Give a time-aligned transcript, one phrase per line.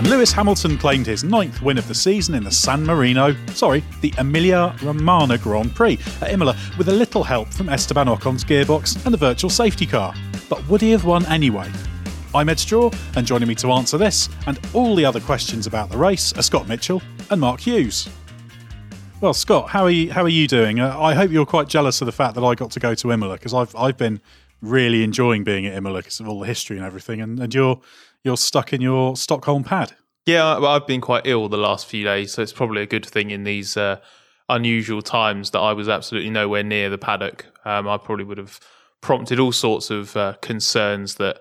[0.00, 3.84] and Lewis Hamilton claimed his ninth win of the season in the San Marino, sorry,
[4.00, 9.04] the Emilia Romagna Grand Prix at Imola, with a little help from Esteban Ocon's gearbox
[9.04, 10.14] and the virtual safety car.
[10.48, 11.70] But would he have won anyway?
[12.34, 15.90] I'm Edd Straw, and joining me to answer this and all the other questions about
[15.90, 18.08] the race are Scott Mitchell and Mark Hughes.
[19.20, 20.10] Well, Scott, how are you?
[20.10, 20.80] How are you doing?
[20.80, 23.12] Uh, I hope you're quite jealous of the fact that I got to go to
[23.12, 24.22] Imola because I've I've been
[24.62, 27.78] really enjoying being at Imola because of all the history and everything, and, and you're
[28.24, 29.94] you're stuck in your Stockholm pad.
[30.26, 33.30] Yeah, I've been quite ill the last few days, so it's probably a good thing
[33.30, 33.98] in these uh,
[34.48, 37.46] unusual times that I was absolutely nowhere near the paddock.
[37.64, 38.60] Um, I probably would have
[39.00, 41.40] prompted all sorts of uh, concerns that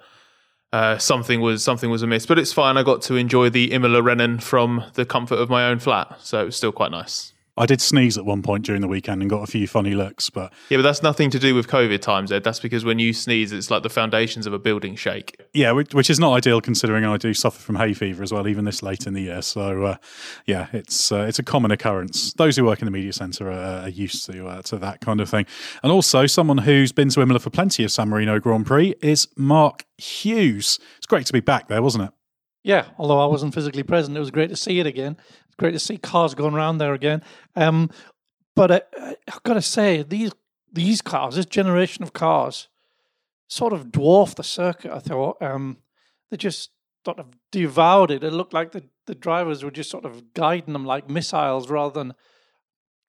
[0.72, 2.26] uh, something was something was amiss.
[2.26, 2.78] But it's fine.
[2.78, 6.42] I got to enjoy the Imola Rennen from the comfort of my own flat, so
[6.42, 7.34] it was still quite nice.
[7.60, 10.30] I did sneeze at one point during the weekend and got a few funny looks,
[10.30, 12.44] but Yeah, but that's nothing to do with COVID times, Edd.
[12.44, 15.40] That's because when you sneeze, it's like the foundations of a building shake.
[15.54, 18.48] yeah, which, which is not ideal considering I do suffer from hay fever as well,
[18.48, 19.42] even this late in the year.
[19.42, 19.98] So uh,
[20.46, 22.34] yeah, it's uh, it's a common occurrence.
[22.34, 25.20] Those who work in the media centre are, are used to uh, to that kind
[25.20, 25.46] of thing.
[25.84, 29.28] And also, someone who's been to Imola for plenty of San Marino Grand Prix is
[29.36, 30.80] Mark Hughes.
[30.98, 32.12] It's great to be back there, wasn't it?
[32.64, 35.18] Yeah, although I wasn't physically present, it was great to see it again.
[35.60, 37.22] Great to see cars going around there again.
[37.58, 37.92] Um,
[38.56, 40.32] but I, I, I've got to say, these
[40.72, 42.70] these cars, this generation of cars,
[43.50, 44.92] sort of dwarfed the circuit.
[44.92, 45.78] I thought um,
[46.32, 46.70] they just
[47.04, 48.24] sort of devoured it.
[48.24, 51.94] It looked like the, the drivers were just sort of guiding them like missiles rather
[51.94, 52.14] than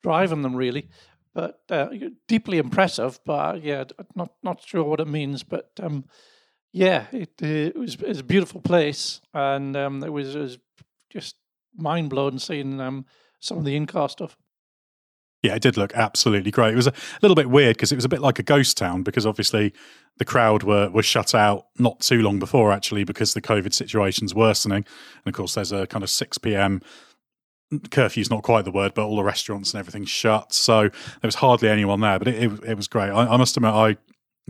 [0.02, 0.88] driving them really.
[1.32, 1.88] But uh,
[2.26, 3.20] deeply impressive.
[3.24, 3.84] But yeah,
[4.16, 5.44] not not sure what it means.
[5.44, 6.04] But um,
[6.72, 10.40] yeah, it, uh, it was it was a beautiful place, and um, it was, it
[10.40, 10.58] was
[11.10, 11.36] just
[11.76, 13.06] mind blowing seeing um,
[13.40, 14.36] some of the in-car stuff.
[15.42, 16.74] Yeah, it did look absolutely great.
[16.74, 16.92] It was a
[17.22, 19.72] little bit weird because it was a bit like a ghost town because obviously
[20.18, 24.34] the crowd were were shut out not too long before actually because the COVID situation's
[24.34, 24.84] worsening,
[25.24, 26.82] and of course there's a kind of six p.m.
[27.90, 30.90] curfew's not quite the word, but all the restaurants and everything shut, so there
[31.22, 32.18] was hardly anyone there.
[32.18, 33.08] But it it, it was great.
[33.08, 33.96] I, I must admit, I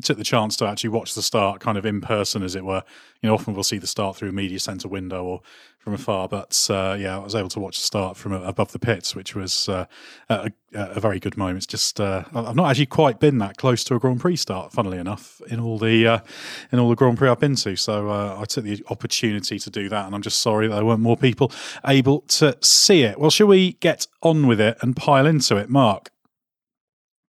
[0.03, 2.83] took the chance to actually watch the start kind of in person as it were.
[3.23, 5.43] You know often we'll see the start through a media center window or
[5.81, 8.79] from afar but uh, yeah i was able to watch the start from above the
[8.79, 9.87] pits which was uh,
[10.29, 11.59] a, a, very good moment.
[11.59, 14.73] It's just uh, i've not actually quite been that close to a grand prix start
[14.73, 16.19] funnily enough in all the uh,
[16.71, 17.77] in all the grand prix i've been to.
[17.77, 20.85] So uh, i took the opportunity to do that and i'm just sorry that there
[20.85, 21.51] weren't more people
[21.87, 23.19] able to see it.
[23.19, 25.71] Well shall we get on with it and pile into it?
[25.71, 26.11] Mark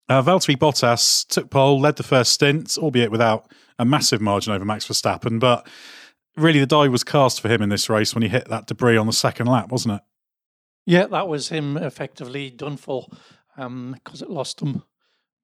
[0.09, 4.65] uh, Valtteri Bottas took pole, led the first stint, albeit without a massive margin over
[4.65, 5.39] Max Verstappen.
[5.39, 5.67] But
[6.37, 8.97] really, the die was cast for him in this race when he hit that debris
[8.97, 10.01] on the second lap, wasn't it?
[10.87, 13.07] Yeah, that was him effectively done for
[13.55, 14.85] because um, it lost him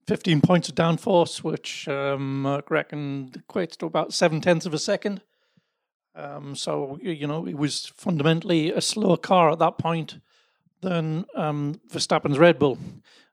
[0.07, 4.79] 15 points of downforce, which um, I reckon equates to about seven tenths of a
[4.79, 5.23] second.
[6.15, 10.19] Um, so, you know, it was fundamentally a slower car at that point
[10.81, 12.79] than um, Verstappen's Red Bull.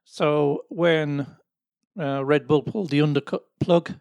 [0.04, 1.26] So when
[1.98, 3.94] uh, Red Bull pulled the undercut plug,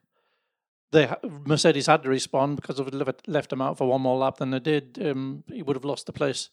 [0.92, 1.10] they
[1.46, 4.52] Mercedes had to respond because if it left him out for one more lap than
[4.52, 6.50] they did, um, he would have lost the place.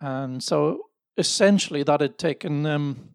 [0.00, 0.86] And so
[1.16, 3.10] essentially, that had taken um,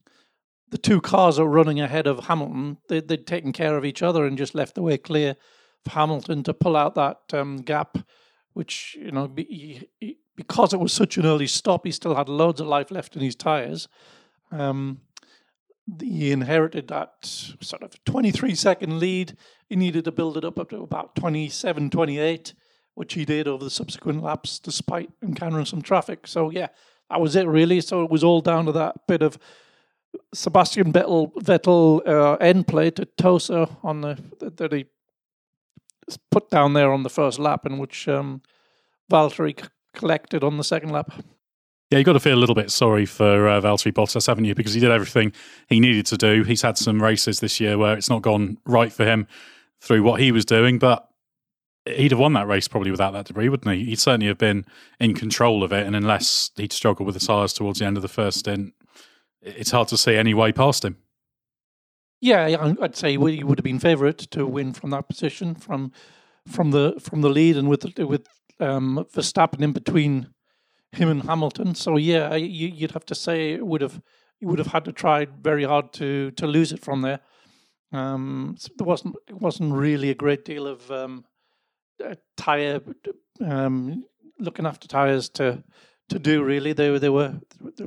[0.69, 2.77] the two cars are running ahead of Hamilton.
[2.87, 5.35] They, would taken care of each other and just left the way clear
[5.83, 7.97] for Hamilton to pull out that um, gap,
[8.53, 12.29] which you know be, he, because it was such an early stop, he still had
[12.29, 13.87] loads of life left in his tires.
[14.51, 15.01] Um,
[16.01, 19.37] he inherited that sort of 23 second lead.
[19.69, 22.53] He needed to build it up up to about 27, 28,
[22.95, 26.27] which he did over the subsequent laps, despite encountering some traffic.
[26.27, 26.67] So, yeah,
[27.09, 27.81] that was it really.
[27.81, 29.37] So, it was all down to that bit of
[30.33, 34.85] Sebastian Vettel, Vettel uh, endplate to Tosa on the that he
[36.31, 38.41] put down there on the first lap, in which um,
[39.11, 41.11] Valtteri collected on the second lap.
[41.89, 44.53] Yeah, you got to feel a little bit sorry for uh, Valtteri Bottas, haven't you?
[44.53, 45.31] Because he did everything
[45.69, 46.43] he needed to do.
[46.43, 49.25] He's had some races this year where it's not gone right for him
[49.79, 51.07] through what he was doing, but
[51.85, 53.85] he'd have won that race probably without that debris, wouldn't he?
[53.85, 54.65] He'd certainly have been
[54.99, 58.01] in control of it, and unless he'd struggled with the tyres towards the end of
[58.01, 58.73] the first stint,
[59.41, 60.97] it's hard to see any way past him.
[62.19, 65.91] Yeah, I'd say he would have been favourite to win from that position, from
[66.47, 68.27] from the from the lead, and with with
[68.59, 70.33] um, Verstappen in between
[70.97, 71.75] him and Hamilton.
[71.75, 74.01] So yeah, you, would have to say it would have
[74.39, 77.19] you would have had to try very hard to to lose it from there.
[77.91, 81.25] Um, there wasn't it wasn't really a great deal of um,
[82.35, 82.81] tire
[83.45, 84.03] um,
[84.39, 85.63] looking after tires to
[86.09, 86.43] to do.
[86.43, 87.35] Really, they were they were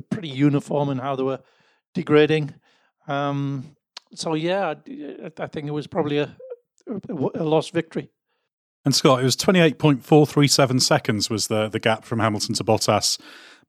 [0.09, 1.41] pretty uniform in how they were
[1.93, 2.53] degrading.
[3.07, 3.75] Um,
[4.13, 4.73] so yeah,
[5.37, 6.35] I, think it was probably a,
[7.35, 8.09] a lost victory.
[8.83, 13.19] And Scott, it was 28.437 seconds was the, the gap from Hamilton to Bottas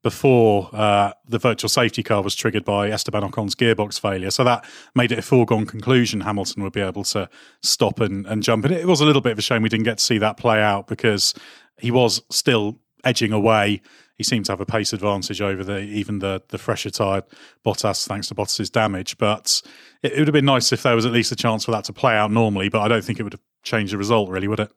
[0.01, 4.31] before uh, the virtual safety car was triggered by Esteban Ocon's gearbox failure.
[4.31, 4.65] So that
[4.95, 7.29] made it a foregone conclusion Hamilton would be able to
[7.61, 8.65] stop and, and jump.
[8.65, 10.35] And it was a little bit of a shame we didn't get to see that
[10.35, 11.33] play out because
[11.79, 13.81] he was still edging away
[14.17, 17.23] he seemed to have a pace advantage over the even the the fresher tired
[17.65, 19.17] Bottas, thanks to Bottas's damage.
[19.17, 19.61] But
[20.03, 21.85] it, it, would have been nice if there was at least a chance for that
[21.85, 22.69] to play out normally.
[22.69, 24.71] But I don't think it would have changed the result, really, would it?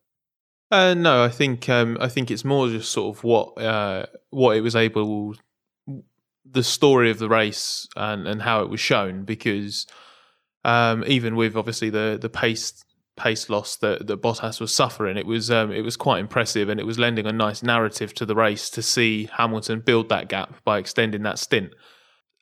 [0.70, 4.56] Uh, no, I think um, I think it's more just sort of what uh, what
[4.56, 5.34] it was able,
[6.44, 9.86] the story of the race and and how it was shown because.
[10.64, 12.84] Um, even with obviously the the pace
[13.16, 16.78] pace loss that, that Bottas was suffering, it was um, it was quite impressive, and
[16.78, 20.62] it was lending a nice narrative to the race to see Hamilton build that gap
[20.64, 21.72] by extending that stint.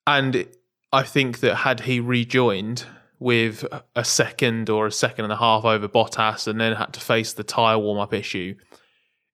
[0.06, 0.46] And
[0.92, 2.86] I think that had he rejoined
[3.19, 3.64] with
[3.94, 7.32] a second or a second and a half over Bottas, and then had to face
[7.32, 8.55] the tyre warm up issue,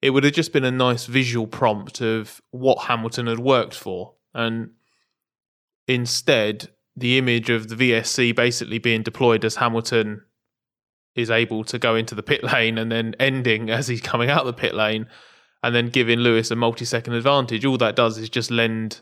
[0.03, 4.15] it would have just been a nice visual prompt of what Hamilton had worked for,
[4.35, 4.71] and
[5.87, 6.71] instead.
[6.97, 10.23] The image of the VSC basically being deployed as Hamilton
[11.15, 14.41] is able to go into the pit lane and then ending as he's coming out
[14.41, 15.07] of the pit lane
[15.63, 17.65] and then giving Lewis a multi-second advantage.
[17.65, 19.01] All that does is just lend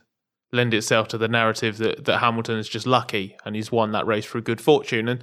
[0.53, 4.07] lend itself to the narrative that that Hamilton is just lucky and he's won that
[4.07, 5.09] race through good fortune.
[5.09, 5.23] And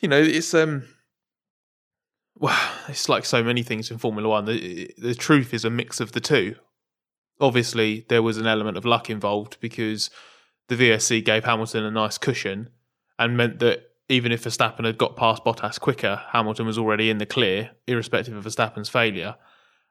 [0.00, 0.84] you know, it's um
[2.36, 4.44] well, it's like so many things in Formula One.
[4.44, 6.56] The the truth is a mix of the two.
[7.40, 10.10] Obviously, there was an element of luck involved because
[10.68, 12.70] the VSC gave Hamilton a nice cushion
[13.18, 17.18] and meant that even if Verstappen had got past Bottas quicker, Hamilton was already in
[17.18, 19.36] the clear, irrespective of Verstappen's failure.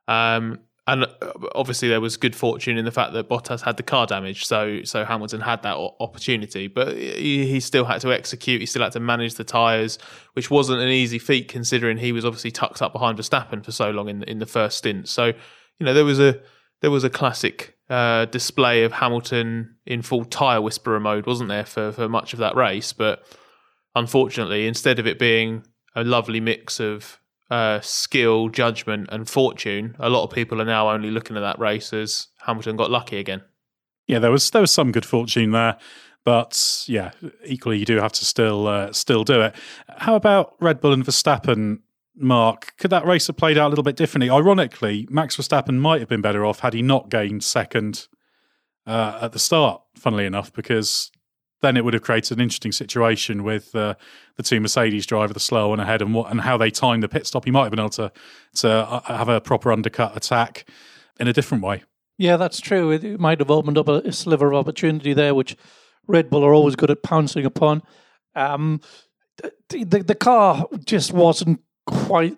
[0.07, 1.09] Um, and uh,
[1.53, 4.83] obviously, there was good fortune in the fact that Bottas had the car damage, so
[4.83, 6.67] so Hamilton had that opportunity.
[6.67, 8.61] But he, still had to execute.
[8.61, 9.99] He still had to manage the tyres,
[10.33, 13.91] which wasn't an easy feat considering he was obviously tucked up behind Verstappen for so
[13.91, 15.09] long in in the first stint.
[15.09, 16.39] So you know there was a
[16.81, 21.65] there was a classic uh, display of Hamilton in full tyre whisperer mode, wasn't there,
[21.65, 23.25] for for much of that race, but
[23.93, 25.63] unfortunately, instead of it being
[25.95, 27.19] a lovely mix of
[27.49, 31.59] uh, skill, judgment, and fortune, a lot of people are now only looking at that
[31.59, 33.41] race as Hamilton got lucky again.
[34.07, 35.77] Yeah, there was there was some good fortune there,
[36.23, 37.11] but yeah,
[37.45, 39.55] equally you do have to still uh, still do it.
[39.97, 41.79] How about Red Bull and Verstappen?
[42.19, 44.27] Mark, could that race have played out a little bit differently?
[44.27, 48.07] Ironically, Max Verstappen might have been better off had he not gained second
[48.87, 49.83] uh, at the start.
[49.95, 51.11] Funnily enough, because
[51.61, 53.95] then it would have created an interesting situation with uh,
[54.35, 57.09] the two Mercedes driver, the slow one ahead, and what and how they timed the
[57.09, 57.45] pit stop.
[57.45, 58.11] He might have been able to
[58.55, 60.69] to uh, have a proper undercut attack
[61.19, 61.83] in a different way.
[62.17, 62.91] Yeah, that's true.
[62.91, 65.55] It might have opened up a, sliver of opportunity there, which
[66.07, 67.83] Red Bull are always good at pouncing upon.
[68.35, 68.81] Um,
[69.69, 72.37] the, the, the car just wasn't quite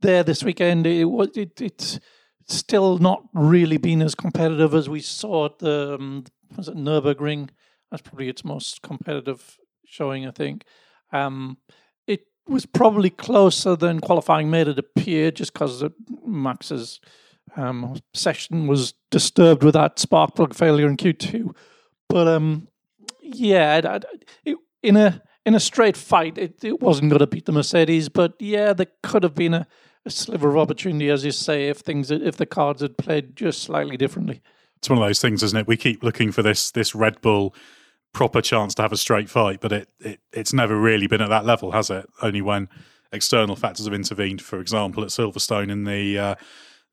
[0.00, 0.86] there this weekend.
[0.86, 2.00] It was it, it's
[2.46, 6.24] still not really been as competitive as we saw at the um,
[6.56, 7.50] was it Nurburgring
[7.90, 10.64] that's probably its most competitive showing, I think.
[11.12, 11.58] Um,
[12.06, 15.84] it was probably closer than qualifying made it appear, just because
[16.24, 17.00] Max's
[17.56, 21.54] um, session was disturbed with that spark plug failure in Q2.
[22.08, 22.68] But um,
[23.22, 23.98] yeah,
[24.44, 28.08] it, in a in a straight fight, it, it wasn't going to beat the Mercedes.
[28.08, 29.66] But yeah, there could have been a,
[30.04, 33.62] a sliver of opportunity, as you say, if things if the cards had played just
[33.62, 34.42] slightly differently.
[34.76, 35.66] It's one of those things, isn't it?
[35.66, 37.54] We keep looking for this this Red Bull
[38.12, 41.28] proper chance to have a straight fight, but it, it it's never really been at
[41.28, 42.08] that level, has it?
[42.22, 42.68] Only when
[43.12, 44.42] external factors have intervened.
[44.42, 46.34] For example, at Silverstone in the uh,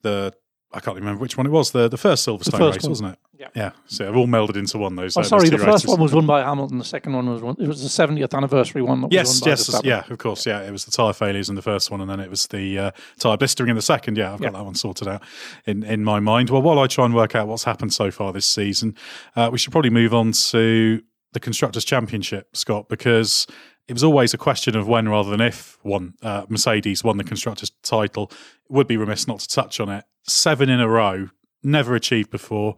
[0.01, 0.33] the
[0.73, 1.71] I can't remember which one it was.
[1.71, 2.89] The the first Silverstone first race, one.
[2.91, 3.19] wasn't it?
[3.39, 3.47] Yeah.
[3.55, 3.71] Yeah.
[3.87, 4.95] So they've all melded into one.
[4.95, 5.15] Those.
[5.15, 5.87] Oh, uh, those sorry, two the first races.
[5.89, 6.77] one was won by Hamilton.
[6.79, 7.55] The second one was won.
[7.59, 9.01] It was the 70th anniversary one.
[9.01, 10.61] That was Yes, won by yes, yeah, of course, yeah.
[10.61, 12.91] It was the tyre failures in the first one, and then it was the uh,
[13.19, 14.17] tyre blistering in the second.
[14.17, 14.57] Yeah, I've got Yeah.
[14.59, 15.21] that one sorted out
[15.65, 16.49] in, in my mind.
[16.49, 18.95] Well, while I try and work out what's happened so far this season,
[19.35, 21.01] uh, we should probably move on to
[21.33, 23.45] the Constructors' Championship, Scott, because
[23.87, 27.23] it was always a question of when rather than if one uh, Mercedes won the
[27.23, 28.31] Constructors' title.
[28.31, 30.05] It would be remiss not to touch on it.
[30.23, 31.29] Seven in a row,
[31.61, 32.75] never achieved before.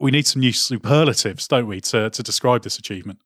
[0.00, 3.20] We need some new superlatives, don't we, to, to describe this achievement?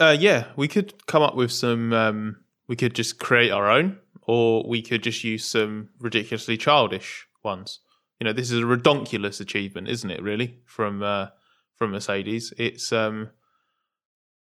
[0.00, 1.92] Uh, yeah, we could come up with some.
[1.92, 7.26] Um, we could just create our own, or we could just use some ridiculously childish
[7.44, 7.80] ones.
[8.18, 10.22] You know, this is a redonkulous achievement, isn't it?
[10.22, 11.26] Really, from uh,
[11.74, 13.30] from Mercedes, it's um,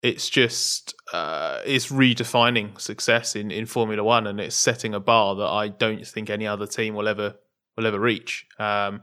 [0.04, 5.36] it's just uh, it's redefining success in, in Formula One, and it's setting a bar
[5.36, 7.36] that I don't think any other team will ever
[7.78, 8.46] will ever reach.
[8.60, 9.02] Um,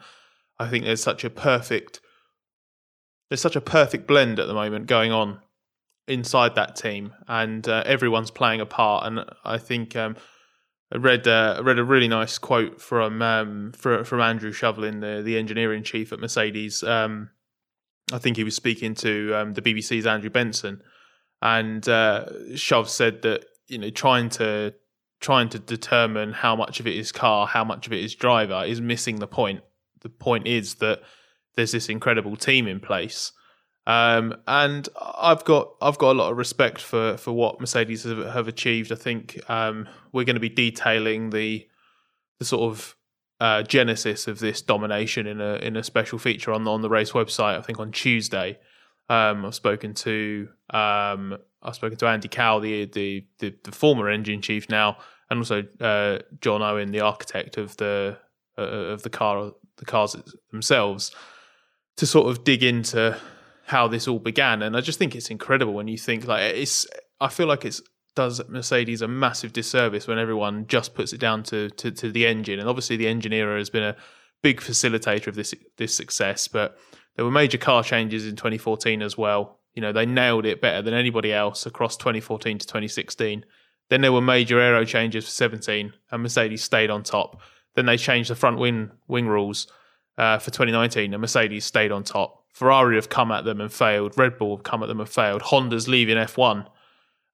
[0.59, 2.01] I think there's such a perfect
[3.31, 5.41] there's such a perfect blend at the moment going on
[6.07, 9.07] inside that team, and uh, everyone's playing a part.
[9.07, 10.17] And I think um,
[10.93, 15.01] I read uh, I read a really nice quote from um, for, from Andrew Shovlin,
[15.01, 16.83] the the engineering chief at Mercedes.
[16.83, 17.31] Um,
[18.13, 20.83] I think he was speaking to um, the BBC's Andrew Benson,
[21.43, 24.75] and uh, Shov said that you know trying to
[25.21, 28.65] trying to determine how much of it is car, how much of it is driver,
[28.67, 29.61] is missing the point.
[30.01, 31.03] The point is that
[31.57, 33.33] there's this incredible team in place.
[33.87, 38.25] Um, and I've got I've got a lot of respect for for what Mercedes have,
[38.33, 38.93] have achieved.
[38.93, 41.67] I think um, we're going to be detailing the
[42.39, 42.97] the sort of
[43.41, 47.13] uh, genesis of this domination in a in a special feature on on the race
[47.13, 47.59] website.
[47.59, 48.59] I think on Tuesday.
[49.11, 54.09] Um, I've spoken to um, I've spoken to Andy Cowell, the, the the the former
[54.09, 54.99] engine chief now,
[55.29, 58.17] and also uh, John Owen, the architect of the
[58.57, 60.17] uh, of the car the cars
[60.53, 61.15] themselves,
[61.97, 63.19] to sort of dig into
[63.67, 64.63] how this all began.
[64.63, 66.87] And I just think it's incredible when you think like it's.
[67.21, 67.83] I feel like it's
[68.15, 72.27] does Mercedes a massive disservice when everyone just puts it down to, to to the
[72.27, 72.61] engine.
[72.61, 73.97] And obviously, the engineer has been a
[74.41, 76.47] big facilitator of this this success.
[76.47, 76.79] But
[77.17, 79.59] there were major car changes in 2014 as well.
[79.75, 83.45] You know, they nailed it better than anybody else across 2014 to 2016.
[83.89, 87.41] Then there were major aero changes for 17, and Mercedes stayed on top.
[87.75, 89.67] Then they changed the front wing wing rules
[90.19, 92.45] uh, for 2019, and Mercedes stayed on top.
[92.53, 94.17] Ferrari have come at them and failed.
[94.17, 95.43] Red Bull have come at them and failed.
[95.43, 96.67] Honda's leaving F1.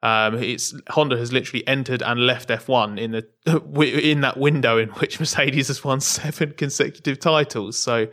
[0.03, 3.27] Um, it's Honda has literally entered and left F1 in the
[4.03, 7.79] in that window in which Mercedes has won seven consecutive titles.
[7.79, 8.09] So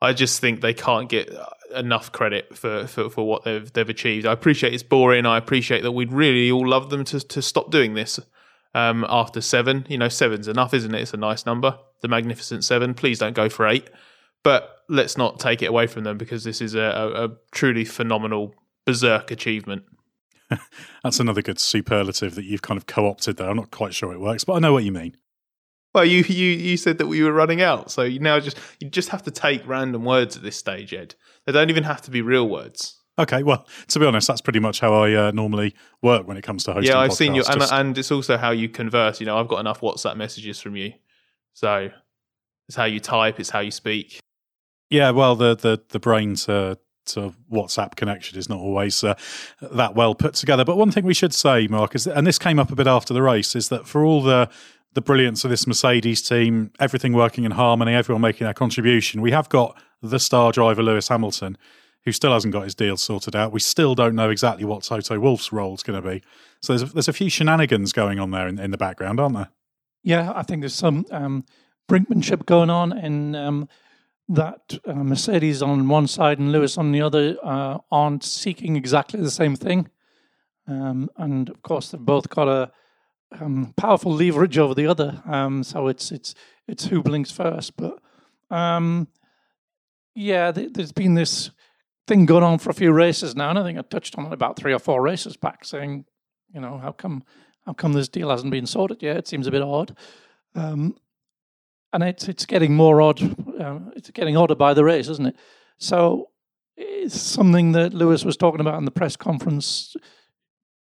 [0.00, 1.30] I just think they can't get
[1.74, 4.26] enough credit for, for, for what they've they've achieved.
[4.26, 5.26] I appreciate it's boring.
[5.26, 8.20] I appreciate that we'd really all love them to to stop doing this
[8.74, 9.86] um, after seven.
[9.88, 11.00] You know, seven's enough, isn't it?
[11.00, 12.94] It's a nice number, the magnificent seven.
[12.94, 13.90] Please don't go for eight,
[14.42, 17.84] but let's not take it away from them because this is a, a, a truly
[17.84, 18.54] phenomenal
[18.86, 19.82] berserk achievement.
[21.02, 23.50] That's another good superlative that you've kind of co-opted there.
[23.50, 25.16] I'm not quite sure it works, but I know what you mean.
[25.98, 28.88] Well, you you you said that we were running out, so you now just you
[28.88, 31.16] just have to take random words at this stage, Edd.
[31.44, 33.00] They don't even have to be real words.
[33.18, 36.42] Okay, well, to be honest, that's pretty much how I uh, normally work when it
[36.42, 36.92] comes to hosting.
[36.92, 39.18] yeah, I've seen you, and, just- and it's also how you converse.
[39.18, 40.92] You know, I've got enough WhatsApp messages from you,
[41.52, 41.90] so
[42.68, 44.20] it's how you type, it's how you speak.
[44.90, 49.14] Yeah, well, the the the brain to to WhatsApp connection is not always uh,
[49.62, 50.64] that well put together.
[50.64, 53.12] But one thing we should say, Mark, is and this came up a bit after
[53.12, 54.48] the race, is that for all the
[54.94, 59.30] the brilliance of this Mercedes team, everything working in harmony, everyone making their contribution, we
[59.30, 61.56] have got the star driver Lewis Hamilton,
[62.04, 63.52] who still hasn't got his deal sorted out.
[63.52, 66.22] We still don't know exactly what Toto Wolff's role is going to be.
[66.62, 69.36] So there's a, there's a few shenanigans going on there in, in the background, aren't
[69.36, 69.50] there?
[70.02, 71.44] Yeah, I think there's some um,
[71.90, 73.68] brinkmanship going on, and um,
[74.28, 79.20] that uh, Mercedes on one side and Lewis on the other uh, aren't seeking exactly
[79.20, 79.88] the same thing.
[80.66, 82.70] Um, and of course, they've both got a
[83.40, 85.22] um, powerful leverage over the other.
[85.26, 86.34] Um, so it's it's
[86.66, 87.76] it's who blinks first.
[87.76, 87.98] But
[88.50, 89.08] um,
[90.14, 91.50] yeah, th- there's been this
[92.06, 94.32] thing going on for a few races now, and I think I touched on it
[94.32, 96.04] about three or four races back, saying,
[96.52, 97.22] you know, how come
[97.66, 99.16] how come this deal hasn't been sorted yet?
[99.16, 99.96] It seems a bit odd.
[100.54, 100.96] Um,
[101.92, 103.20] and it's it's getting more odd.
[103.58, 105.36] Uh, it's getting odder by the race, isn't it?
[105.78, 106.30] So
[106.76, 109.96] it's something that Lewis was talking about in the press conference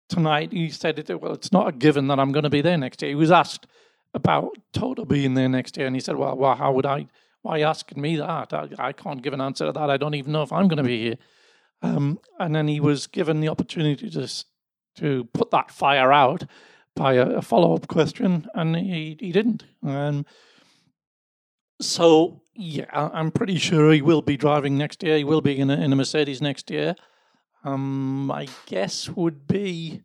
[0.09, 0.51] tonight.
[0.51, 3.09] He said, "Well, it's not a given that I'm going to be there next year."
[3.09, 3.67] He was asked
[4.13, 7.07] about Toto being there next year, and he said, "Well, well how would I?
[7.41, 8.53] Why are you asking me that?
[8.53, 9.89] I, I can't give an answer to that.
[9.89, 11.17] I don't even know if I'm going to be here."
[11.81, 14.27] Um, and then he was given the opportunity to
[14.95, 16.43] to put that fire out
[16.95, 19.63] by a, a follow up question, and he he didn't.
[19.83, 20.25] Um,
[21.81, 25.17] So yeah, I'm pretty sure he will be driving next year.
[25.17, 26.95] He will be in a, in a Mercedes next year.
[27.63, 30.01] Um, my guess would be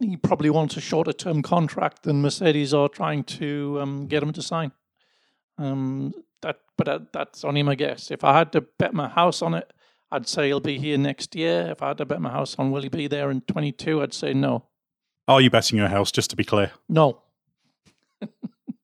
[0.00, 4.32] he probably wants a shorter term contract than Mercedes are trying to um, get him
[4.32, 4.72] to sign.
[5.58, 8.10] Um, that, but that, that's only my guess.
[8.10, 9.72] If I had to bet my house on it,
[10.10, 11.68] I'd say he'll be here next year.
[11.70, 14.14] If I had to bet my house on will he be there in 22, I'd
[14.14, 14.64] say no.
[15.28, 16.72] Are you betting your house, just to be clear?
[16.88, 17.22] No.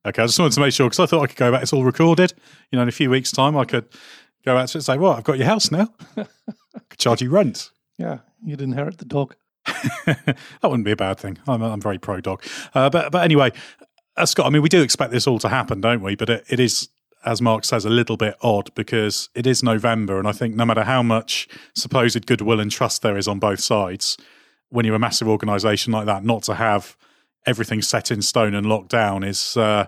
[0.06, 1.62] Okay, I just wanted to make sure because I thought I could go back.
[1.62, 2.32] It's all recorded.
[2.70, 3.88] You know, in a few weeks' time, I could
[4.44, 5.92] go out to it and say, "Well, I've got your house now.
[6.88, 9.35] Could charge you rent." Yeah, you'd inherit the dog.
[10.06, 11.38] that wouldn't be a bad thing.
[11.47, 12.45] I'm, I'm very pro dog.
[12.75, 13.52] Uh, but but anyway,
[14.16, 16.14] uh, Scott, I mean, we do expect this all to happen, don't we?
[16.14, 16.88] But it, it is,
[17.25, 20.64] as Mark says, a little bit odd because it is November, and I think no
[20.64, 24.16] matter how much supposed goodwill and trust there is on both sides,
[24.68, 26.97] when you're a massive organisation like that, not to have
[27.45, 29.56] everything set in stone and locked down is.
[29.56, 29.87] Uh,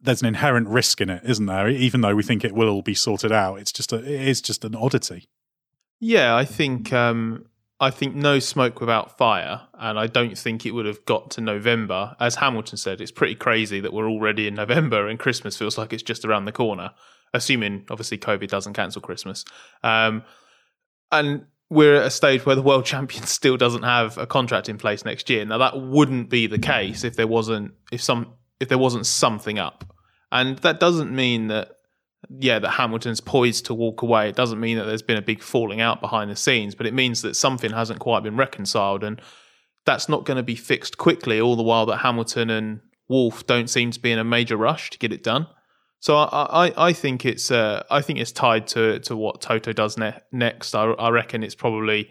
[0.00, 1.68] there's an inherent risk in it, isn't there?
[1.68, 4.40] Even though we think it will all be sorted out, it's just a, it is
[4.40, 5.26] just an oddity.
[6.00, 7.46] Yeah, I think um,
[7.80, 11.40] I think no smoke without fire, and I don't think it would have got to
[11.40, 12.16] November.
[12.20, 15.92] As Hamilton said, it's pretty crazy that we're already in November and Christmas feels like
[15.92, 16.90] it's just around the corner.
[17.34, 19.44] Assuming obviously COVID doesn't cancel Christmas,
[19.82, 20.24] um,
[21.12, 24.78] and we're at a stage where the world champion still doesn't have a contract in
[24.78, 25.44] place next year.
[25.44, 29.58] Now that wouldn't be the case if there wasn't if some if there wasn't something
[29.58, 29.94] up,
[30.32, 31.72] and that doesn't mean that
[32.28, 34.28] yeah, that Hamilton's poised to walk away.
[34.28, 36.94] It doesn't mean that there's been a big falling out behind the scenes, but it
[36.94, 39.20] means that something hasn't quite been reconciled, and
[39.86, 41.40] that's not going to be fixed quickly.
[41.40, 44.90] All the while that Hamilton and Wolff don't seem to be in a major rush
[44.90, 45.46] to get it done.
[46.00, 49.72] So I, I, I think it's uh, I think it's tied to to what Toto
[49.72, 50.74] does ne- next.
[50.74, 52.08] I, I reckon it's probably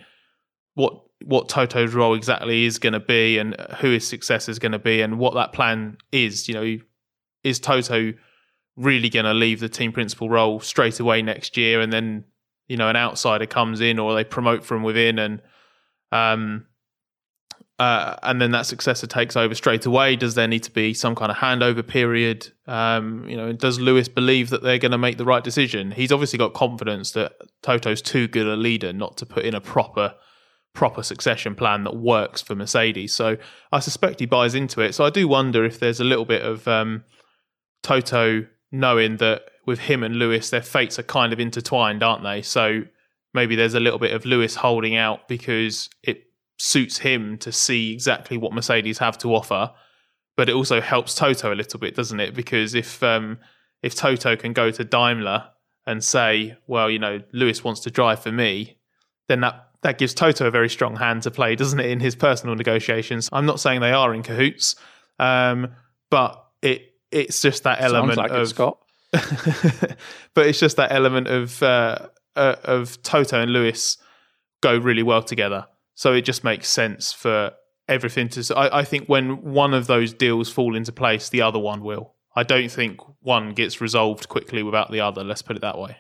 [0.74, 4.74] what what Toto's role exactly is going to be, and who his successor is going
[4.74, 6.48] to be, and what that plan is.
[6.48, 6.78] You know,
[7.44, 8.14] is Toto
[8.78, 12.24] really going to leave the team principal role straight away next year, and then
[12.68, 15.42] you know an outsider comes in, or they promote from within, and
[16.12, 16.68] um,
[17.80, 20.16] uh, and then that successor takes over straight away.
[20.16, 22.50] Does there need to be some kind of handover period?
[22.66, 25.92] Um, you know, does Lewis believe that they're going to make the right decision?
[25.92, 29.62] He's obviously got confidence that Toto's too good a leader not to put in a
[29.62, 30.16] proper
[30.74, 33.12] proper succession plan that works for Mercedes.
[33.12, 33.38] So
[33.72, 34.94] I suspect he buys into it.
[34.94, 37.04] So I do wonder if there's a little bit of um,
[37.82, 38.46] Toto
[38.80, 42.42] knowing that with him and Lewis, their fates are kind of intertwined, aren't they?
[42.42, 42.84] So
[43.34, 46.24] maybe there's a little bit of Lewis holding out because it
[46.58, 49.72] suits him to see exactly what Mercedes have to offer.
[50.36, 52.34] But it also helps Toto a little bit, doesn't it?
[52.34, 53.40] Because if um,
[53.82, 55.50] if Toto can go to Daimler
[55.86, 58.78] and say, well, you know, Lewis wants to drive for me,
[59.28, 62.16] then that that gives Toto a very strong hand to play, doesn't it, in his
[62.16, 63.30] personal negotiations?
[63.32, 64.76] I'm not saying they are in cahoots,
[65.20, 65.74] um,
[66.10, 68.80] but it it's just that element like of it, Scott.
[69.12, 73.98] but it's just that element of uh, uh, of Toto and Lewis
[74.62, 75.66] go really well together.
[75.96, 77.52] So it just makes sense for
[77.88, 78.56] everything to.
[78.56, 82.14] I, I think when one of those deals fall into place, the other one will.
[82.36, 85.24] I don't think one gets resolved quickly without the other.
[85.24, 85.98] Let's put it that way.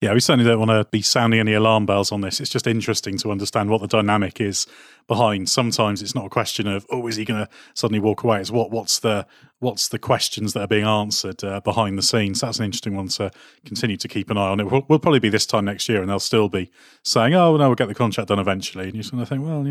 [0.00, 2.38] Yeah, we certainly don't want to be sounding any alarm bells on this.
[2.38, 4.64] It's just interesting to understand what the dynamic is
[5.08, 5.48] behind.
[5.48, 8.40] Sometimes it's not a question of oh, is he going to suddenly walk away?
[8.40, 9.26] It's what what's the
[9.58, 12.40] what's the questions that are being answered uh, behind the scenes.
[12.40, 13.32] That's an interesting one to
[13.64, 14.60] continue to keep an eye on.
[14.60, 16.70] It will, will probably be this time next year, and they'll still be
[17.02, 19.66] saying, "Oh no, we'll get the contract done eventually." And you're sort of think, well,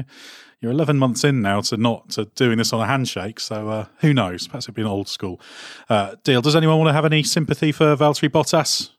[0.59, 3.85] you're 11 months in now to not to doing this on a handshake, so uh,
[3.99, 4.47] who knows?
[4.47, 5.39] Perhaps it'd be an old school
[5.87, 6.41] uh, deal.
[6.41, 8.89] Does anyone want to have any sympathy for Valtteri Bottas?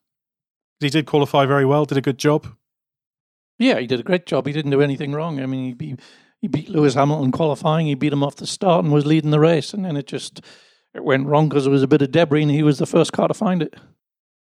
[0.80, 2.46] He did qualify very well, did a good job.
[3.58, 4.46] Yeah, he did a great job.
[4.46, 5.40] He didn't do anything wrong.
[5.40, 6.00] I mean, he beat,
[6.40, 7.86] he beat Lewis Hamilton qualifying.
[7.86, 10.40] He beat him off the start and was leading the race, and then it just
[10.94, 13.12] it went wrong because there was a bit of debris, and he was the first
[13.12, 13.74] car to find it.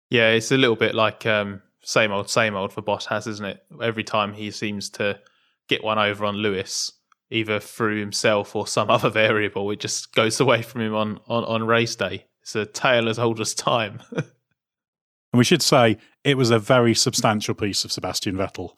[0.10, 3.64] Yeah, it's a little bit like um, same old, same old for Bottas, isn't it?
[3.82, 5.20] Every time he seems to
[5.68, 6.92] get one over on Lewis,
[7.30, 11.44] either through himself or some other variable, it just goes away from him on, on,
[11.46, 12.26] on race day.
[12.42, 14.02] It's a tale as old as time.
[15.34, 18.70] And we should say it was a very substantial piece of Sebastian Vettel.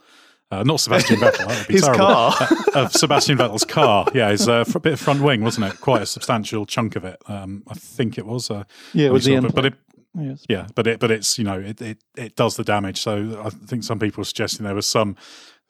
[0.51, 2.05] Uh, not Sebastian Vettel, that would be His terrible.
[2.05, 2.33] car.
[2.39, 4.07] Uh, of Sebastian Vettel's car.
[4.13, 5.81] Yeah, his uh, fr- bit of front wing, wasn't it?
[5.81, 7.17] Quite a substantial chunk of it.
[7.27, 8.49] Um, I think it was.
[8.49, 8.63] Uh,
[8.93, 9.73] Yeah, it was the end but, but it,
[10.17, 10.45] Yes.
[10.47, 13.01] yeah, but it, but it's you know it, it it does the damage.
[13.01, 15.17] So I think some people were suggesting there was some.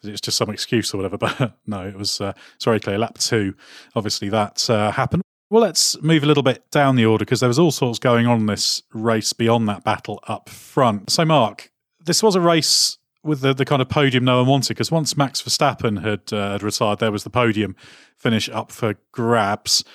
[0.03, 2.21] It's just some excuse or whatever, but no, it was.
[2.21, 2.99] Uh, it's very clear.
[2.99, 3.55] Lap two,
[3.95, 5.23] obviously that uh, happened.
[5.55, 8.27] Well, let's move a little bit down the order because there was all sorts going
[8.27, 11.09] on in this race beyond that battle up front.
[11.09, 11.71] So, Mark,
[12.03, 15.15] this was a race with the, the kind of podium no one wanted because once
[15.15, 17.73] Max Verstappen had, uh, had retired, there was the podium
[18.17, 19.85] finish up for grabs.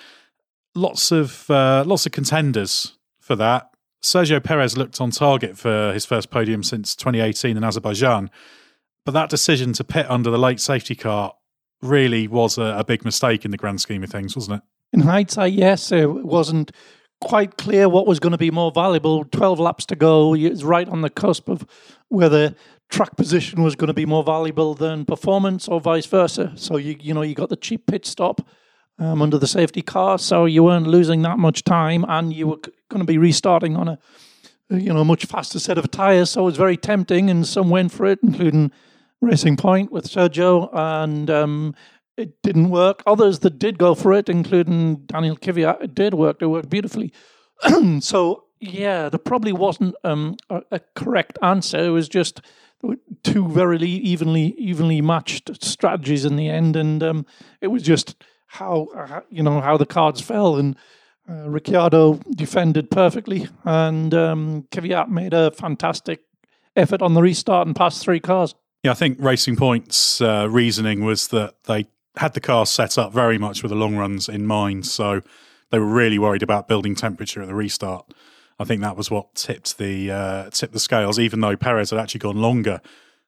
[0.75, 3.69] Lots of uh, lots of contenders for that.
[4.03, 8.31] Sergio Perez looked on target for his first podium since 2018 in Azerbaijan,
[9.05, 11.35] but that decision to pit under the late safety car
[11.83, 14.63] really was a, a big mistake in the grand scheme of things, wasn't it?
[14.93, 16.73] In hindsight, yes, it wasn't
[17.21, 19.25] quite clear what was going to be more valuable.
[19.25, 20.35] 12 laps to go.
[20.35, 21.67] It's right on the cusp of
[22.09, 22.55] whether
[22.89, 26.53] track position was going to be more valuable than performance or vice versa.
[26.57, 28.47] So, you, you know, you got the cheap pit stop
[28.99, 30.19] um, under the safety car.
[30.19, 33.89] So you weren't losing that much time and you were going to be restarting on
[33.89, 33.99] a,
[34.71, 36.31] you know, much faster set of tyres.
[36.31, 38.73] So it was very tempting and some went for it, including
[39.21, 40.69] Racing Point with Sergio.
[40.73, 41.75] And um,
[42.21, 43.03] it didn't work.
[43.07, 46.39] Others that did go for it, including Daniel Kvyat, it did work.
[46.41, 47.13] It worked beautifully.
[48.01, 51.79] so yeah, there probably wasn't um, a, a, correct answer.
[51.79, 52.43] It was just
[53.23, 57.27] two very evenly evenly matched strategies in the end, and um,
[57.61, 60.57] it was just how uh, you know how the cards fell.
[60.57, 60.77] And
[61.29, 66.21] uh, Ricciardo defended perfectly, and um, Kvyat made a fantastic
[66.77, 68.55] effort on the restart and passed three cars.
[68.83, 73.13] Yeah, I think Racing Point's uh, reasoning was that they had the car set up
[73.13, 74.87] very much with the long runs in mind.
[74.87, 75.23] So
[75.71, 78.13] they were really worried about building temperature at the restart.
[78.59, 81.19] I think that was what tipped the uh, tipped the scales.
[81.19, 82.81] Even though Perez had actually gone longer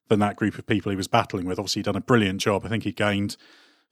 [0.08, 2.66] than that group of people he was battling with, obviously he'd done a brilliant job.
[2.66, 3.36] I think he gained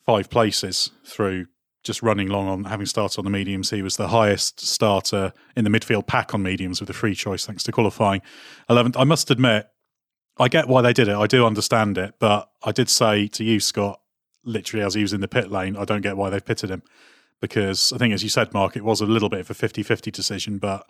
[0.04, 1.46] five places through
[1.82, 3.70] just running long on having started on the mediums.
[3.70, 7.46] He was the highest starter in the midfield pack on mediums with a free choice
[7.46, 8.20] thanks to qualifying
[8.68, 8.96] 11th.
[8.98, 9.66] I must admit,
[10.38, 11.16] I get why they did it.
[11.16, 14.00] I do understand it, but I did say to you, Scott,
[14.44, 15.76] literally as he was in the pit lane.
[15.76, 16.82] I don't get why they've pitted him
[17.40, 19.82] because I think, as you said, Mark, it was a little bit of a 50
[19.82, 20.58] 50 decision.
[20.58, 20.86] But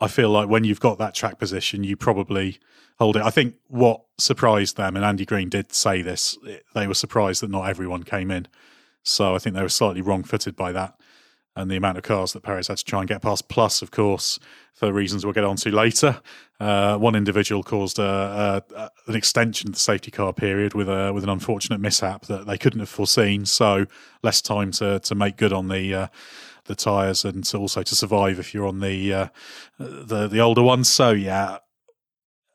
[0.00, 2.58] I feel like when you've got that track position, you probably
[2.98, 3.22] hold it.
[3.22, 6.38] I think what surprised them, and Andy Green did say this,
[6.74, 8.46] they were surprised that not everyone came in.
[9.02, 10.94] So I think they were slightly wrong footed by that
[11.56, 13.48] and the amount of cars that Perez had to try and get past.
[13.48, 14.38] Plus, of course,
[14.74, 16.20] for reasons we'll get onto later,
[16.60, 21.12] uh, one individual caused a, a, an extension of the safety car period with a
[21.12, 23.44] with an unfortunate mishap that they couldn't have foreseen.
[23.44, 23.86] So
[24.22, 25.94] less time to to make good on the.
[25.94, 26.06] Uh,
[26.68, 29.28] the tires and also to survive if you're on the uh,
[29.78, 30.86] the the older ones.
[30.86, 31.56] So yeah,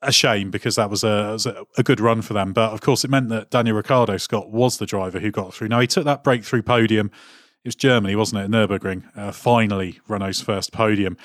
[0.03, 2.53] a shame because that was a, was a, good run for them.
[2.53, 5.69] But of course, it meant that Daniel Ricciardo Scott was the driver who got through.
[5.69, 7.11] Now he took that breakthrough podium
[7.63, 8.51] it was Germany, wasn't it?
[8.51, 9.03] Nurburgring.
[9.15, 11.17] Uh, finally, Renault's first podium.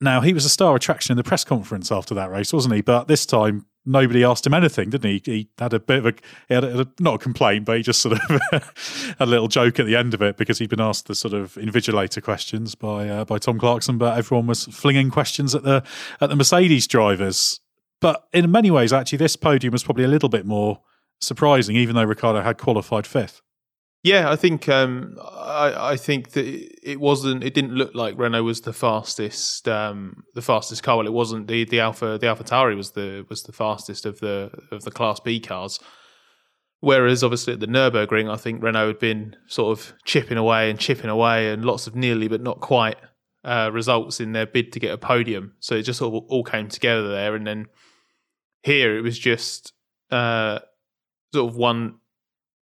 [0.00, 2.80] Now he was a star attraction in the press conference after that race, wasn't he?
[2.80, 5.22] But this time nobody asked him anything, didn't he?
[5.24, 6.14] He had a bit of a,
[6.48, 8.64] he had a not a complaint, but he just sort of had
[9.20, 11.54] a little joke at the end of it because he'd been asked the sort of
[11.54, 15.84] invigilator questions by uh, by Tom Clarkson, but everyone was flinging questions at the
[16.20, 17.60] at the Mercedes drivers.
[18.00, 20.80] But in many ways, actually, this podium was probably a little bit more
[21.20, 23.42] surprising, even though Ricciardo had qualified fifth.
[24.02, 26.44] Yeah, I think um, I, I, think that
[26.82, 27.44] it wasn't.
[27.44, 30.96] It didn't look like Renault was the fastest, um, the fastest car.
[30.96, 31.46] Well, it wasn't.
[31.46, 35.20] the the Alpha the AlphaTauri was the was the fastest of the of the Class
[35.20, 35.78] B cars.
[36.80, 40.80] Whereas obviously at the Nurburgring, I think Renault had been sort of chipping away and
[40.80, 42.96] chipping away, and lots of nearly but not quite
[43.44, 45.52] uh, results in their bid to get a podium.
[45.60, 47.66] So it just all, all came together there, and then
[48.64, 49.72] here it was just
[50.10, 50.58] uh,
[51.32, 51.98] sort of one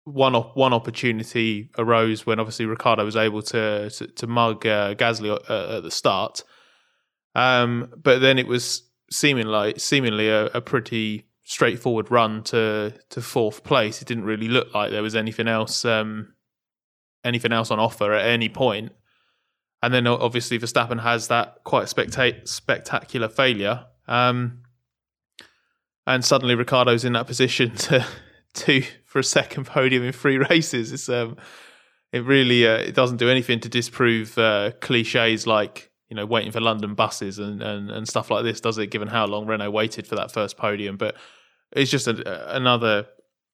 [0.05, 4.95] one op- one opportunity arose when obviously Ricciardo was able to to, to mug uh,
[4.95, 6.43] Gasly uh, at the start,
[7.35, 13.64] um, but then it was seemingly seemingly a, a, pretty straightforward run to to fourth
[13.64, 14.03] place.
[14.03, 16.35] It didn't really look like there was anything else um,
[17.25, 18.93] anything else on offer at any point.
[19.83, 23.85] And then obviously Verstappen has that quite specta- spectacular failure.
[24.09, 24.62] Um,
[26.07, 28.07] and suddenly Ricciardo's in that position to
[28.55, 30.92] to for a second podium in three races.
[30.92, 31.37] It's um,
[32.12, 36.50] it really uh, it doesn't do anything to disprove uh, cliches like you know waiting
[36.50, 38.88] for London buses and, and and stuff like this, does it?
[38.88, 41.14] Given how long Renault waited for that first podium, but
[41.72, 43.07] it's just a, another.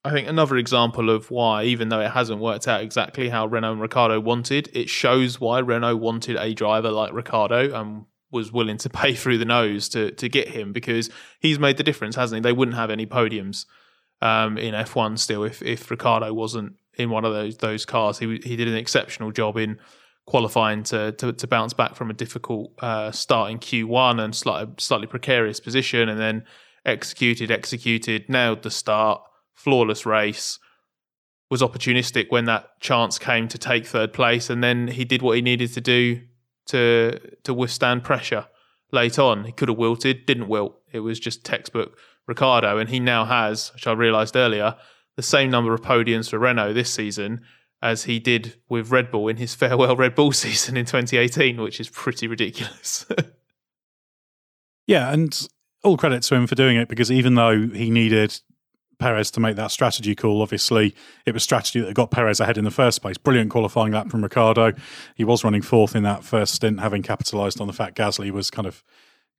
[0.02, 3.72] I think another example of why, even though it hasn't worked out exactly how Renault
[3.72, 8.78] and Ricciardo wanted, it shows why Renault wanted a driver like Ricciardo and was willing
[8.78, 12.38] to pay through the nose to to get him because he's made the difference, hasn't
[12.38, 12.48] he?
[12.48, 13.66] They wouldn't have any podiums
[14.22, 18.18] um, in F1 still if if Ricciardo wasn't in one of those those cars.
[18.18, 19.78] He he did an exceptional job in
[20.26, 24.74] qualifying to to, to bounce back from a difficult uh, start in Q1 and slightly
[24.78, 26.44] slightly precarious position, and then
[26.84, 29.22] executed, executed, nailed the start,
[29.54, 30.58] flawless race.
[31.50, 35.34] Was opportunistic when that chance came to take third place, and then he did what
[35.34, 36.20] he needed to do
[36.66, 38.46] to to withstand pressure
[38.92, 39.44] late on.
[39.44, 40.80] He could have wilted, didn't wilt.
[40.92, 41.98] It was just textbook
[42.30, 44.76] Ricciardo, and he now has, which I realised earlier,
[45.16, 47.42] the same number of podiums for Renault this season
[47.82, 51.78] as he did with Red Bull in his farewell Red Bull season in 2018, which
[51.80, 53.04] is pretty ridiculous.
[54.86, 55.46] Yeah, and
[55.84, 58.40] all credit to him for doing it because even though he needed
[59.00, 60.42] Perez to make that strategy call.
[60.42, 60.94] Obviously,
[61.26, 63.16] it was strategy that got Perez ahead in the first place.
[63.16, 64.72] Brilliant qualifying lap from Ricciardo.
[65.16, 68.50] He was running fourth in that first stint, having capitalised on the fact Gasly was
[68.50, 68.84] kind of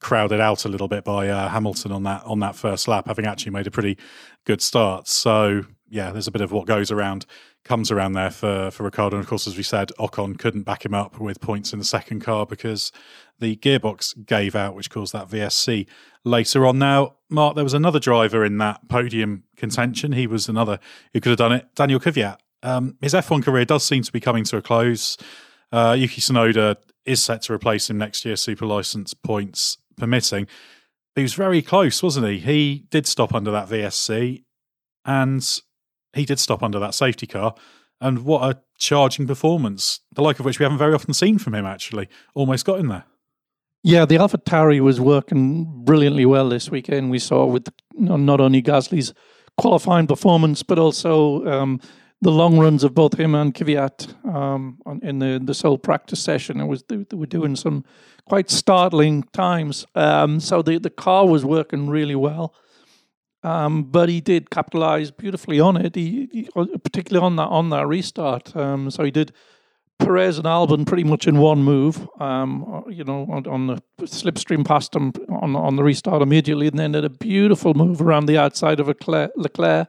[0.02, 3.26] crowded out a little bit by uh, Hamilton on that on that first lap, having
[3.26, 3.98] actually made a pretty
[4.46, 5.08] good start.
[5.08, 7.26] So yeah, there's a bit of what goes around
[7.64, 9.16] comes around there for for Ricciardo.
[9.16, 11.86] And of course, as we said, Ocon couldn't back him up with points in the
[11.86, 12.92] second car because
[13.40, 15.88] the gearbox gave out, which caused that VSC
[16.24, 16.80] later on.
[16.80, 20.12] Now, Mark, there was another driver in that podium contention.
[20.12, 20.80] He was another
[21.14, 21.68] who could have done it.
[21.76, 22.38] Daniel Kvyat.
[22.64, 25.18] Um, his F1 career does seem to be coming to a close.
[25.72, 30.48] Uh, Yuki Tsunoda is set to replace him next year, super license points permitting.
[31.16, 32.40] He was very close, wasn't he?
[32.40, 34.44] He did stop under that VSC
[35.06, 35.62] and
[36.14, 37.56] he did stop under that safety car.
[38.00, 41.54] And what a charging performance, the like of which we haven't very often seen from
[41.54, 42.10] him, actually.
[42.34, 43.06] Almost got in there.
[43.84, 47.10] Yeah, the AlphaTauri was working brilliantly well this weekend.
[47.10, 49.14] We saw with not only Gasly's
[49.58, 51.80] qualifying performance, but also um,
[52.22, 56.60] the long runs of both him and Kvyat um, in the the sole practice session.
[56.60, 57.84] It was they, they were doing some
[58.26, 59.86] quite startling times.
[59.96, 62.54] Um, so the the car was working really well.
[63.44, 65.96] Um, but he did capitalize beautifully on it.
[65.96, 66.50] He, he
[66.84, 68.56] particularly on that on that restart.
[68.56, 69.34] Um, so he did
[69.98, 72.08] Perez and Albon pretty much in one move.
[72.20, 76.78] Um, you know, on, on, the slipstream past him on on the restart immediately, and
[76.78, 79.88] then did a beautiful move around the outside of Leclerc, Leclerc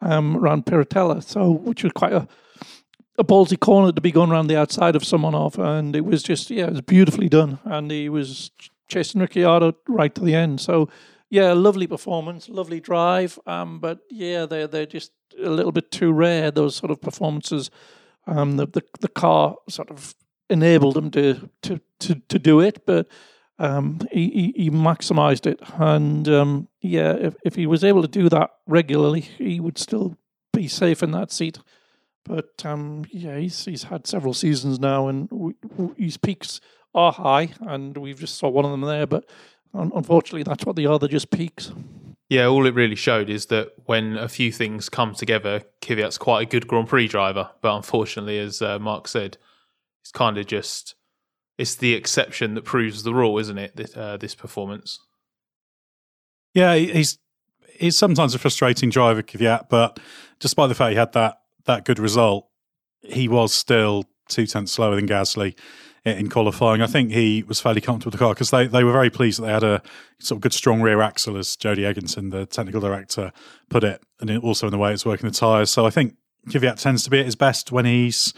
[0.00, 1.22] um, around Piratella.
[1.22, 2.28] So, which was quite a
[3.18, 6.22] a ballsy corner to be going around the outside of someone off, and it was
[6.22, 8.52] just yeah, it was beautifully done, and he was
[8.88, 10.60] chasing Ricciardo right to the end.
[10.60, 10.88] So
[11.28, 13.38] yeah, lovely performance, lovely drive.
[13.46, 15.10] Um, but yeah, they're they're just
[15.42, 16.50] a little bit too rare.
[16.50, 17.70] Those sort of performances.
[18.26, 20.14] Um, the the, the car sort of
[20.48, 23.08] enabled him to to to, to do it, but
[23.58, 25.60] um, he, he, he maximized it.
[25.74, 30.16] And um, yeah, if if he was able to do that regularly, he would still
[30.52, 31.58] be safe in that seat.
[32.24, 36.60] But um, yeah, he's he's had several seasons now, and we, we, his peaks
[36.94, 39.06] are high, and we've just saw one of them there.
[39.06, 39.28] But
[39.72, 40.98] unfortunately, that's what they are.
[40.98, 41.72] They're just peaks.
[42.28, 46.42] Yeah, all it really showed is that when a few things come together, Kvyat's quite
[46.42, 47.50] a good Grand Prix driver.
[47.62, 49.38] But unfortunately, as uh, Mark said,
[50.02, 50.94] it's kind of just
[51.58, 53.76] it's the exception that proves the rule, isn't it?
[53.76, 55.00] This, uh, this performance.
[56.54, 57.18] Yeah, he's
[57.74, 60.00] he's sometimes a frustrating driver, Kvyat, but
[60.40, 62.48] despite the fact he had that that good result,
[63.02, 65.54] he was still two tenths slower than Gasly
[66.04, 66.80] in qualifying.
[66.80, 69.38] I think he was fairly comfortable with the car because they, they were very pleased
[69.38, 69.82] that they had a
[70.18, 73.32] sort of good strong rear axle, as Jody Egginton, the technical director,
[73.68, 75.70] put it, and also in the way it's working the tyres.
[75.70, 76.14] So I think
[76.48, 78.32] Kvyat tends to be at his best when he's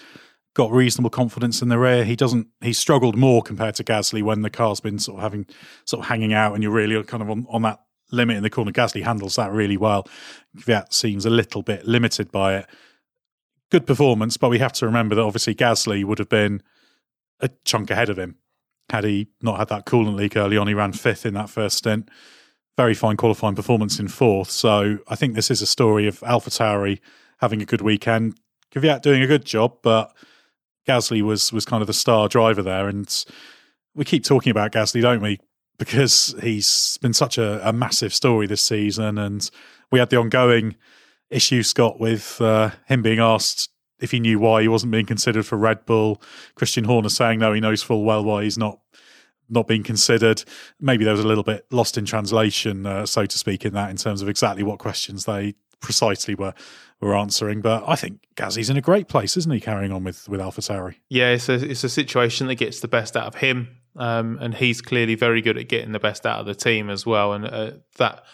[0.54, 2.04] got reasonable confidence in the rear.
[2.04, 2.48] He doesn't.
[2.60, 5.46] He struggled more compared to Gasly when the car's been sort of having
[5.84, 7.80] sort of hanging out, and you're really kind of on, on that
[8.12, 8.72] limit in the corner.
[8.72, 10.06] Gasly handles that really well.
[10.56, 12.66] Kvyat seems a little bit limited by it.
[13.70, 16.62] Good performance, but we have to remember that obviously Gasly would have been
[17.38, 18.36] a chunk ahead of him.
[18.90, 21.78] Had he not had that coolant leak early on, he ran fifth in that first
[21.78, 22.08] stint.
[22.76, 24.50] Very fine qualifying performance in fourth.
[24.50, 26.98] So I think this is a story of AlphaTauri
[27.38, 28.36] having a good weekend.
[28.74, 30.12] Kvyat doing a good job, but
[30.86, 32.88] Gasly was was kind of the star driver there.
[32.88, 33.24] And
[33.94, 35.38] we keep talking about Gasly, don't we?
[35.78, 39.18] Because he's been such a, a massive story this season.
[39.18, 39.48] And
[39.90, 40.76] we had the ongoing
[41.30, 45.46] issue, Scott, with uh, him being asked if he knew why he wasn't being considered
[45.46, 46.20] for Red Bull.
[46.54, 48.80] Christian Horner saying no, he knows full well why he's not
[49.48, 50.44] not being considered.
[50.80, 53.90] Maybe there was a little bit lost in translation, uh, so to speak, in that
[53.90, 56.54] in terms of exactly what questions they precisely were
[57.00, 57.60] were answering.
[57.60, 59.60] But I think Gazzy's in a great place, isn't he?
[59.60, 60.96] Carrying on with with AlphaTauri.
[61.08, 64.54] Yeah, it's a it's a situation that gets the best out of him, um, and
[64.54, 67.32] he's clearly very good at getting the best out of the team as well.
[67.32, 68.24] And uh, that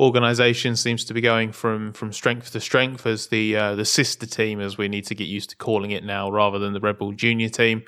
[0.00, 4.26] organization seems to be going from from strength to strength as the uh, the sister
[4.26, 6.98] team, as we need to get used to calling it now, rather than the Red
[6.98, 7.82] Bull Junior team.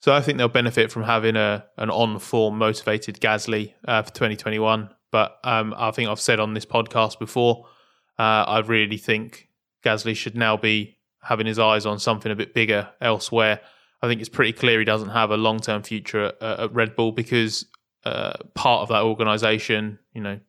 [0.00, 4.12] So I think they'll benefit from having a an on form motivated Gasly uh, for
[4.12, 4.90] 2021.
[5.10, 7.66] But um, I think I've said on this podcast before,
[8.18, 9.48] uh, I really think
[9.84, 13.60] Gasly should now be having his eyes on something a bit bigger elsewhere.
[14.02, 16.96] I think it's pretty clear he doesn't have a long term future at, at, Red
[16.96, 17.66] Bull because
[18.04, 20.40] uh, part of that organization, you know,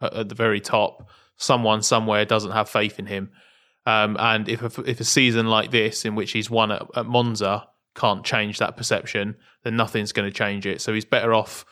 [0.00, 3.30] at the very top, someone somewhere doesn't have faith in him.
[3.86, 7.06] Um, and if a, if a season like this, in which he's won at, at
[7.06, 10.80] Monza, can't change that perception, then nothing's going to change it.
[10.80, 11.64] So he's better off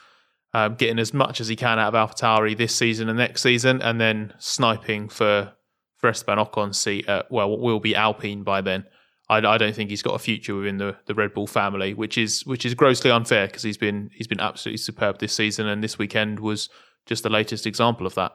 [0.54, 3.82] um, getting as much as he can out of AlphaTauri this season and next season,
[3.82, 5.52] and then sniping for
[5.96, 8.84] for Esteban Ocon's seat at well, what will be Alpine by then.
[9.28, 12.16] I, I, don't think he's got a future within the, the Red Bull family, which
[12.16, 15.82] is which is grossly unfair because he's been he's been absolutely superb this season, and
[15.82, 16.68] this weekend was
[17.06, 18.32] just the latest example of that.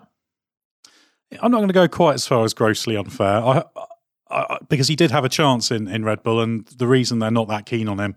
[1.41, 3.63] I'm not going to go quite as far as grossly unfair, I,
[4.29, 7.31] I, because he did have a chance in, in Red Bull, and the reason they're
[7.31, 8.15] not that keen on him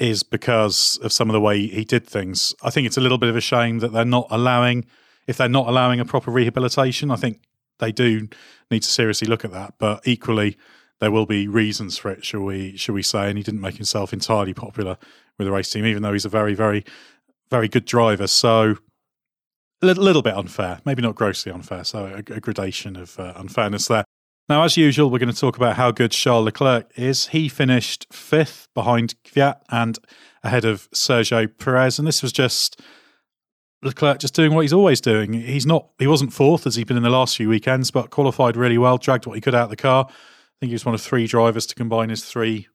[0.00, 2.54] is because of some of the way he did things.
[2.62, 4.86] I think it's a little bit of a shame that they're not allowing,
[5.26, 7.10] if they're not allowing a proper rehabilitation.
[7.10, 7.42] I think
[7.78, 8.28] they do
[8.70, 10.56] need to seriously look at that, but equally
[11.00, 13.28] there will be reasons for it, shall we shall we say?
[13.28, 14.96] And he didn't make himself entirely popular
[15.38, 16.84] with the race team, even though he's a very, very,
[17.50, 18.26] very good driver.
[18.26, 18.76] So
[19.82, 21.84] a little, bit unfair, maybe not grossly unfair.
[21.84, 24.04] So a, a gradation of uh, unfairness there.
[24.50, 27.28] Now, as usual, we're going to talk about how good Charles Leclerc is.
[27.28, 29.96] He finished fifth behind Kvyat and
[30.42, 32.80] ahead of Sergio Perez, and this was just
[33.80, 35.34] Leclerc just doing what he's always doing.
[35.34, 38.56] He's not, he wasn't fourth as he's been in the last few weekends, but qualified
[38.56, 40.12] really well, dragged what he could out of the car I
[40.58, 42.66] think he was one of three drivers to combine his three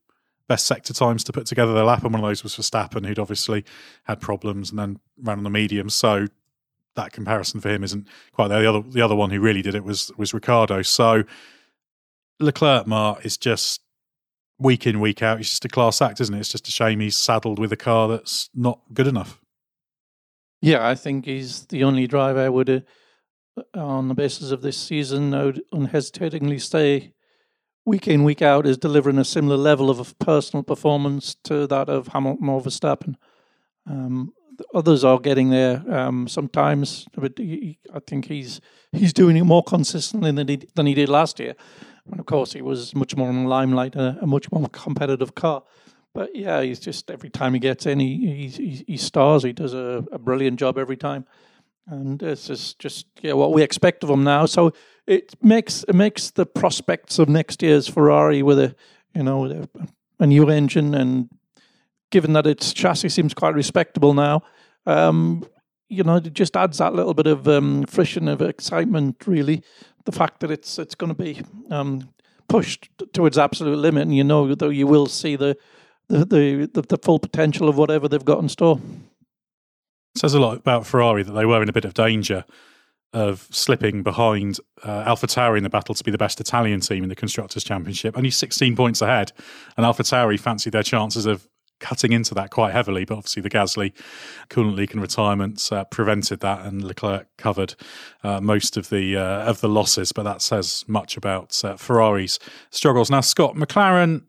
[0.47, 3.19] best sector times to put together their lap, and one of those was Verstappen, who'd
[3.19, 3.65] obviously
[4.05, 5.89] had problems and then ran on the medium.
[5.89, 6.27] So
[6.95, 8.61] that comparison for him isn't quite there.
[8.61, 10.81] The other the other one who really did it was was Ricciardo.
[10.81, 11.25] So
[12.39, 13.81] Leclerc Mark is just
[14.59, 15.37] week in week out.
[15.37, 16.39] He's just a class act, isn't it?
[16.39, 19.39] It's just a shame he's saddled with a car that's not good enough.
[20.61, 22.81] Yeah, I think he's the only driver I would, uh,
[23.75, 27.13] on the basis of this season, I would unhesitatingly say
[27.85, 32.07] week in, week out is delivering a similar level of personal performance to that of
[32.07, 33.15] Hamilton or Verstappen.
[33.87, 34.33] Um,
[34.73, 39.63] others are getting there um, sometimes, but he, I think he's he's doing it more
[39.63, 41.55] consistently than he, than he did last year.
[42.09, 45.35] And of course, he was much more in the limelight, a, a much more competitive
[45.35, 45.63] car.
[46.13, 49.43] But yeah, he's just every time he gets in, he he, he stars.
[49.43, 51.25] He does a, a brilliant job every time,
[51.87, 54.45] and this is just yeah what we expect of him now.
[54.45, 54.71] So
[55.07, 58.75] it makes it makes the prospects of next year's Ferrari with a
[59.13, 59.67] you know a,
[60.19, 61.29] a new engine and
[62.11, 64.41] given that its chassis seems quite respectable now,
[64.85, 65.45] um,
[65.89, 69.27] you know, it just adds that little bit of um, friction of excitement.
[69.27, 69.63] Really,
[70.05, 72.09] the fact that it's it's going to be um,
[72.47, 75.57] pushed to its absolute limit, and you know, though you will see the
[76.07, 78.79] the, the the, the full potential of whatever they've got in store.
[80.15, 82.45] says a lot about Ferrari that they were in a bit of danger
[83.13, 87.07] of slipping behind uh, AlphaTauri in the battle to be the best Italian team in
[87.07, 89.31] the Constructors' Championship, only 16 points ahead.
[89.77, 91.47] And AlphaTauri fancied their chances of
[91.79, 93.93] cutting into that quite heavily, but obviously the Gasly
[94.49, 97.75] coolant leak and retirements uh, prevented that, and Leclerc covered
[98.23, 100.11] uh, most of the uh, of the losses.
[100.11, 103.09] But that says much about uh, Ferrari's struggles.
[103.09, 104.23] Now, Scott McLaren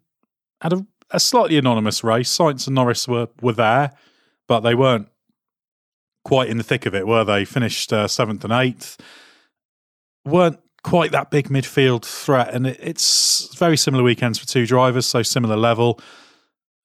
[0.61, 2.37] had a, a slightly anonymous race.
[2.37, 3.93] Sainz and Norris were were there,
[4.47, 5.09] but they weren't
[6.25, 7.45] quite in the thick of it, were they?
[7.45, 8.99] Finished uh, seventh and eighth.
[10.25, 15.07] weren't quite that big midfield threat, and it, it's very similar weekends for two drivers,
[15.07, 16.01] so similar level.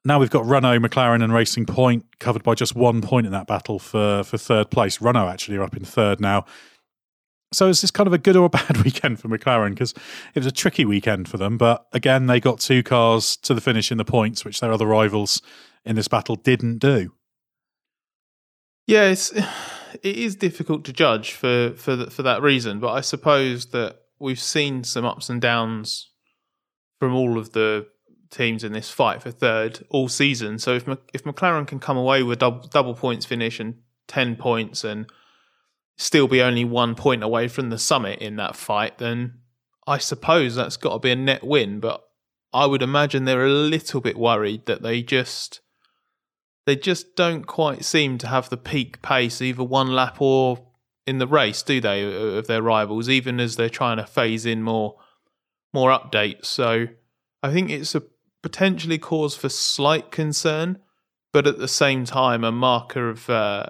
[0.03, 3.47] Now we've got Renault, McLaren, and Racing Point covered by just one point in that
[3.47, 4.99] battle for for third place.
[4.99, 6.45] Renault actually are up in third now.
[7.53, 9.71] So is this kind of a good or a bad weekend for McLaren?
[9.71, 9.93] Because
[10.33, 13.61] it was a tricky weekend for them, but again, they got two cars to the
[13.61, 15.41] finish in the points, which their other rivals
[15.85, 17.13] in this battle didn't do.
[19.09, 19.31] It's,
[20.01, 23.97] it is difficult to judge for for the, for that reason, but I suppose that
[24.19, 26.09] we've seen some ups and downs
[26.99, 27.87] from all of the
[28.31, 30.57] teams in this fight for third all season.
[30.57, 33.75] So if if McLaren can come away with double, double points finish and
[34.07, 35.05] ten points and
[35.97, 39.35] still be only one point away from the summit in that fight, then
[39.85, 41.79] I suppose that's got to be a net win.
[41.79, 42.03] But
[42.53, 45.61] I would imagine they're a little bit worried that they just
[46.65, 50.67] they just don't quite seem to have the peak pace, either one lap or
[51.07, 54.61] in the race, do they, of their rivals, even as they're trying to phase in
[54.63, 54.97] more
[55.73, 56.45] more updates.
[56.45, 56.87] So
[57.41, 58.03] I think it's a
[58.41, 60.79] potentially cause for slight concern,
[61.33, 63.67] but at the same time, a marker of uh,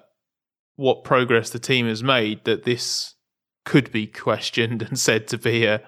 [0.75, 3.15] what progress the team has made that this
[3.65, 5.81] could be questioned and said to be a,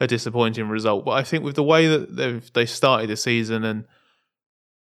[0.00, 1.04] a disappointing result.
[1.04, 3.84] But I think with the way that they've they started the season and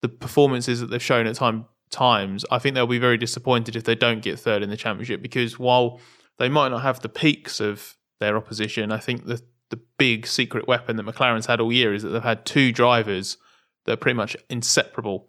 [0.02, 3.84] the performances that they've shown at time times, I think they'll be very disappointed if
[3.84, 6.00] they don't get third in the championship because while
[6.38, 10.68] they might not have the peaks of their opposition, I think the the big secret
[10.68, 13.36] weapon that McLaren's had all year is that they've had two drivers
[13.86, 15.28] that are pretty much inseparable.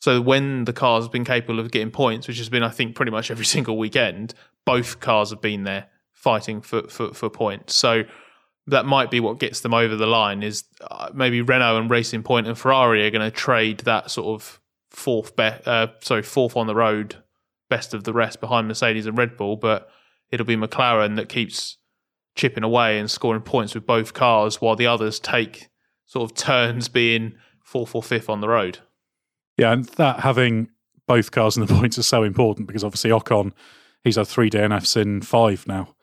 [0.00, 3.12] So when the cars been capable of getting points, which has been I think pretty
[3.12, 4.34] much every single weekend,
[4.64, 7.74] both cars have been there fighting for for, for points.
[7.74, 8.04] So
[8.66, 12.22] that might be what gets them over the line is uh, maybe Renault and Racing
[12.22, 14.60] Point and Ferrari are going to trade that sort of
[14.90, 17.16] fourth be- uh, sorry fourth on the road
[17.70, 19.88] best of the rest behind Mercedes and Red Bull but
[20.30, 21.78] it'll be McLaren that keeps
[22.34, 25.68] chipping away and scoring points with both cars while the others take
[26.06, 28.78] sort of turns being fourth or fifth on the road.
[29.56, 30.68] Yeah, and that having
[31.06, 33.52] both cars and the points is so important because obviously Ocon,
[34.04, 35.94] he's had three DNFs in five now.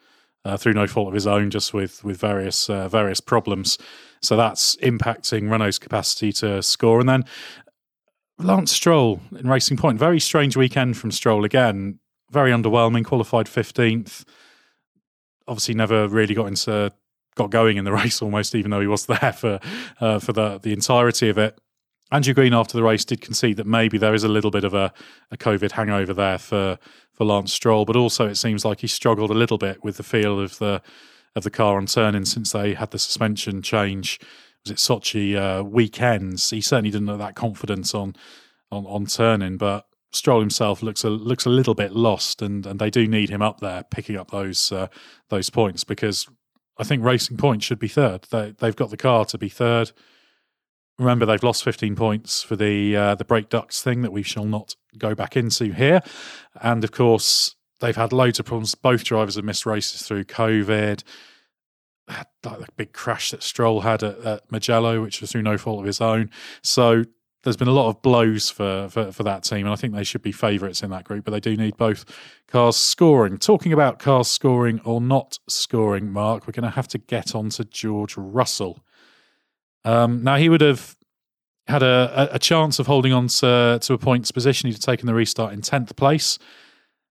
[0.45, 3.77] Uh, through no fault of his own, just with with various uh, various problems.
[4.21, 7.01] So that's impacting Renault's capacity to score.
[7.01, 7.25] And then
[8.37, 11.99] Lance Stroll in Racing Point, very strange weekend from Stroll again.
[12.31, 13.03] Very underwhelming.
[13.03, 14.23] Qualified fifteenth.
[15.49, 16.91] Obviously, never really got into
[17.35, 19.59] got going in the race almost, even though he was there for
[19.99, 21.59] uh, for the the entirety of it.
[22.11, 24.73] Andrew Green after the race did concede that maybe there is a little bit of
[24.73, 24.91] a,
[25.29, 26.79] a COVID hangover there for
[27.13, 30.03] for Lance Stroll, but also it seems like he struggled a little bit with the
[30.03, 30.81] feel of the
[31.35, 34.19] of the car on turning since they had the suspension change.
[34.65, 36.49] Was it Sochi uh, weekends?
[36.49, 38.15] He certainly didn't have that confidence on
[38.71, 42.79] on, on turning, but Stroll himself looks a looks a little bit lost, and, and
[42.79, 44.87] they do need him up there picking up those uh,
[45.29, 46.27] those points because
[46.79, 48.25] I think Racing Point should be third.
[48.31, 49.91] They they've got the car to be third.
[50.97, 54.45] Remember, they've lost 15 points for the uh, the brake ducts thing that we shall
[54.45, 56.01] not go back into here,
[56.61, 58.73] and of course they've had loads of problems.
[58.73, 61.03] Both drivers have missed races through COVID.
[62.07, 65.59] Had like the big crash that Stroll had at, at Mugello, which was through no
[65.59, 66.31] fault of his own.
[66.63, 67.03] So
[67.43, 70.03] there's been a lot of blows for, for, for that team, and I think they
[70.03, 72.05] should be favourites in that group, but they do need both
[72.47, 73.37] cars scoring.
[73.37, 77.49] Talking about cars scoring or not scoring, Mark, we're going to have to get on
[77.51, 78.83] to George Russell.
[79.85, 80.97] Um, now, he would have
[81.67, 84.67] had a, a, chance of holding on to, to a points position.
[84.67, 86.39] He'd have taken the restart in 10th place,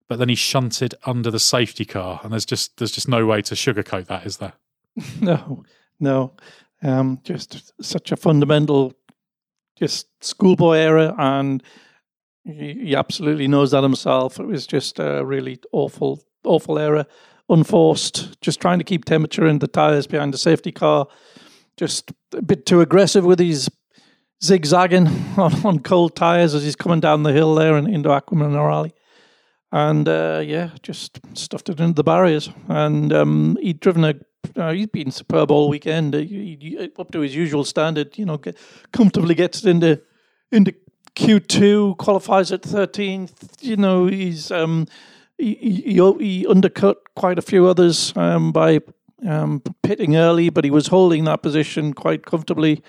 [0.09, 3.41] but then he shunted under the safety car, and there's just there's just no way
[3.43, 4.55] to sugarcoat that, is there?
[5.21, 5.65] No,
[6.01, 6.35] no.
[6.83, 8.95] Um, just such a fundamental,
[9.79, 11.63] just schoolboy error, and
[12.45, 14.39] he, he absolutely knows that himself.
[14.39, 17.07] It was just a really awful, awful error,
[17.49, 18.41] unforced.
[18.41, 21.07] Just trying to keep temperature in the tires behind the safety car
[21.79, 23.71] just a bit too aggressive with his
[24.45, 25.07] zigzagging
[25.39, 28.93] on, on cold tires as he's coming down the hill there and into Acque Minerali.
[29.71, 32.51] And uh, yeah, just stuffed it into the barriers.
[32.69, 34.15] And um, he'd driven a,
[34.57, 36.15] uh, he's been superb all weekend.
[36.15, 38.57] He, he, up to his usual standard, you know, get,
[38.93, 40.01] comfortably gets into
[40.51, 40.75] into
[41.17, 43.61] Q2, qualifies at 13th.
[43.61, 44.87] You know, he's um,
[45.37, 48.81] he, he, he undercut quite a few others um, by
[49.27, 52.83] um, pitting early, but he was holding that position quite comfortably.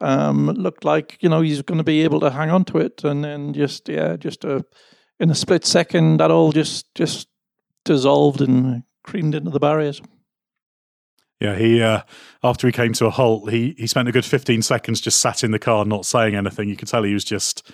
[0.00, 3.02] Um, looked like you know he's going to be able to hang on to it,
[3.04, 4.64] and then just yeah, just a,
[5.18, 7.28] in a split second, that all just just
[7.84, 10.02] dissolved and creamed into the barriers.
[11.40, 12.02] Yeah, he uh,
[12.42, 15.44] after he came to a halt, he he spent a good fifteen seconds just sat
[15.44, 16.68] in the car, not saying anything.
[16.68, 17.70] You could tell he was just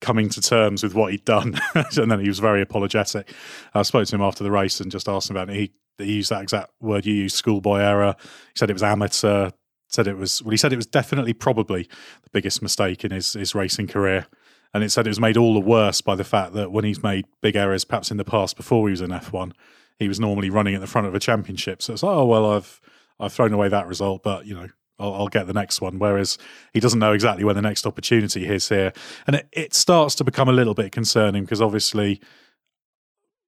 [0.00, 3.32] coming to terms with what he'd done, and then he was very apologetic.
[3.74, 5.56] I spoke to him after the race and just asked him about it.
[5.56, 8.16] He he used that exact word you used, schoolboy error.
[8.18, 9.50] He said it was amateur.
[9.90, 10.50] Said it was well.
[10.50, 11.84] He said it was definitely, probably
[12.22, 14.26] the biggest mistake in his his racing career.
[14.74, 17.02] And it said it was made all the worse by the fact that when he's
[17.02, 19.54] made big errors, perhaps in the past before he was in F one,
[19.98, 21.82] he was normally running at the front of a championship.
[21.82, 22.80] So it's oh well, I've
[23.18, 24.68] I've thrown away that result, but you know
[24.98, 25.98] I'll, I'll, get the next one.
[25.98, 26.38] Whereas
[26.72, 28.92] he doesn't know exactly when the next opportunity is here,
[29.26, 32.20] and it, it starts to become a little bit concerning because obviously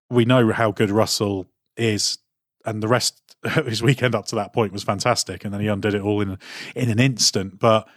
[0.09, 1.47] we know how good Russell
[1.77, 2.19] is
[2.65, 5.69] and the rest of his weekend up to that point was fantastic, and then he
[5.69, 6.39] undid it all in
[6.75, 7.59] in an instant.
[7.59, 7.89] But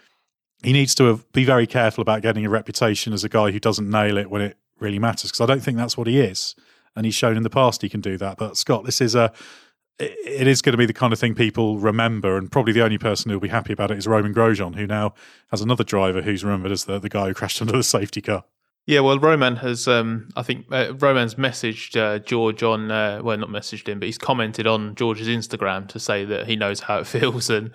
[0.63, 3.89] he needs to be very careful about getting a reputation as a guy who doesn't
[3.89, 6.55] nail it when it really matters, because I don't think that's what he is,
[6.95, 8.37] and he's shown in the past he can do that.
[8.37, 9.31] But Scott, this is a
[9.99, 12.97] it is going to be the kind of thing people remember, and probably the only
[12.97, 15.13] person who'll be happy about it is Romain Grosjean, who now
[15.51, 18.43] has another driver who's remembered as the, the guy who crashed under the safety car.
[18.85, 23.37] Yeah, well, Romain has, um, I think, uh, Romain's messaged uh, George on, uh, well,
[23.37, 26.97] not messaged him, but he's commented on George's Instagram to say that he knows how
[26.97, 27.49] it feels.
[27.49, 27.71] And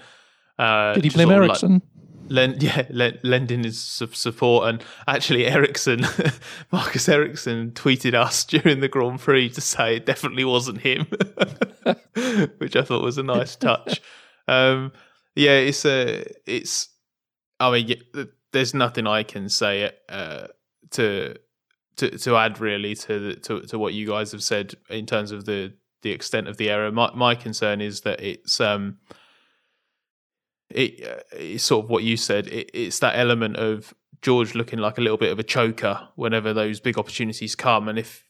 [0.59, 1.73] uh, did he blame Ericsson?
[1.75, 1.83] Like,
[2.29, 4.69] lend, yeah, lend, lending his support.
[4.69, 6.07] And actually, Ericsson,
[6.73, 11.07] Marcus Ericsson, tweeted us during the Grand Prix to say it definitely wasn't him,
[12.59, 14.01] which I thought was a nice touch.
[14.47, 14.93] Um,
[15.35, 16.89] yeah, it's a, it's.
[17.61, 18.01] I mean,
[18.53, 19.91] there's nothing I can say.
[20.09, 20.49] Uh,
[20.91, 21.35] to
[21.97, 25.45] to to add really to to to what you guys have said in terms of
[25.45, 26.91] the the extent of the error.
[26.91, 28.99] My my concern is that it's um
[30.71, 32.47] it uh, it's sort of what you said.
[32.49, 36.53] It, it's that element of George looking like a little bit of a choker whenever
[36.53, 38.25] those big opportunities come, and if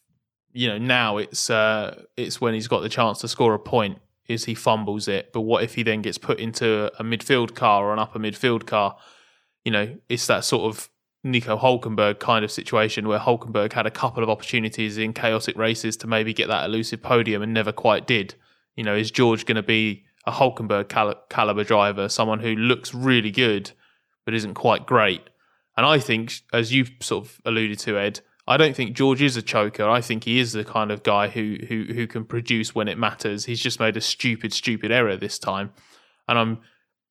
[0.53, 3.99] you know now it's uh it's when he's got the chance to score a point
[4.29, 5.33] is he fumbles it.
[5.33, 8.67] But what if he then gets put into a midfield car or an upper midfield
[8.67, 8.97] car?
[9.65, 10.91] You know, it's that sort of
[11.25, 15.97] Nico Hulkenberg kind of situation where Hulkenberg had a couple of opportunities in chaotic races
[15.99, 18.35] to maybe get that elusive podium and never quite did.
[18.77, 22.95] You know, is George going to be a Hulkenberg cal- caliber driver, someone who looks
[22.95, 23.73] really good
[24.25, 25.23] but isn't quite great.
[25.75, 29.39] And I think, as you've sort of alluded to, Edd, I don't think George is
[29.39, 29.89] a choker.
[29.89, 32.99] I think he is the kind of guy who who who can produce when it
[32.99, 33.47] matters.
[33.47, 35.71] He's just made a stupid, stupid error this time,
[36.29, 36.59] and I'm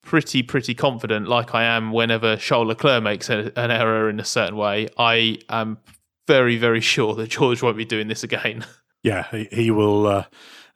[0.03, 4.25] pretty pretty confident, like I am whenever Charles Leclerc makes a, an error in a
[4.25, 4.87] certain way.
[4.97, 5.79] I am
[6.27, 8.65] very very sure that George won't be doing this again.
[9.03, 10.07] Yeah, he, he will.
[10.07, 10.25] Uh,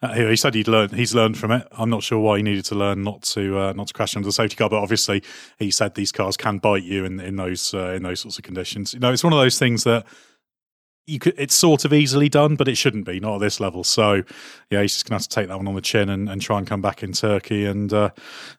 [0.02, 0.94] uh, he said he'd learned.
[0.94, 1.68] He's learned from it.
[1.72, 4.26] I'm not sure why he needed to learn not to uh, not to crash into
[4.26, 5.24] the safety car, but obviously
[5.60, 8.44] he said these cars can bite you in in those uh, in those sorts of
[8.44, 8.94] conditions.
[8.94, 10.06] You know, it's one of those things that
[11.08, 13.84] you could it's sort of easily done, but it shouldn't be, not at this level.
[13.84, 14.24] So
[14.70, 16.58] yeah, he's just gonna have to take that one on the chin and, and try
[16.58, 18.12] and come back in Turkey and uh,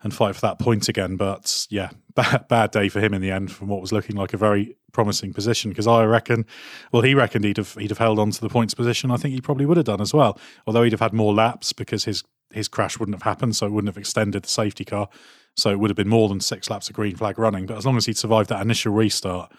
[0.02, 1.16] and fight for that point again.
[1.16, 4.32] But yeah, bad, bad day for him in the end from what was looking like
[4.32, 6.44] a very promising position because I reckon
[6.92, 9.10] well he reckoned he'd have he'd have held on to the points position.
[9.10, 10.38] I think he probably would have done as well.
[10.66, 13.72] Although he'd have had more laps because his his crash wouldn't have happened, so it
[13.72, 15.08] wouldn't have extended the safety car.
[15.56, 17.66] So it would have been more than six laps of green flag running.
[17.66, 19.52] But as long as he'd survived that initial restart,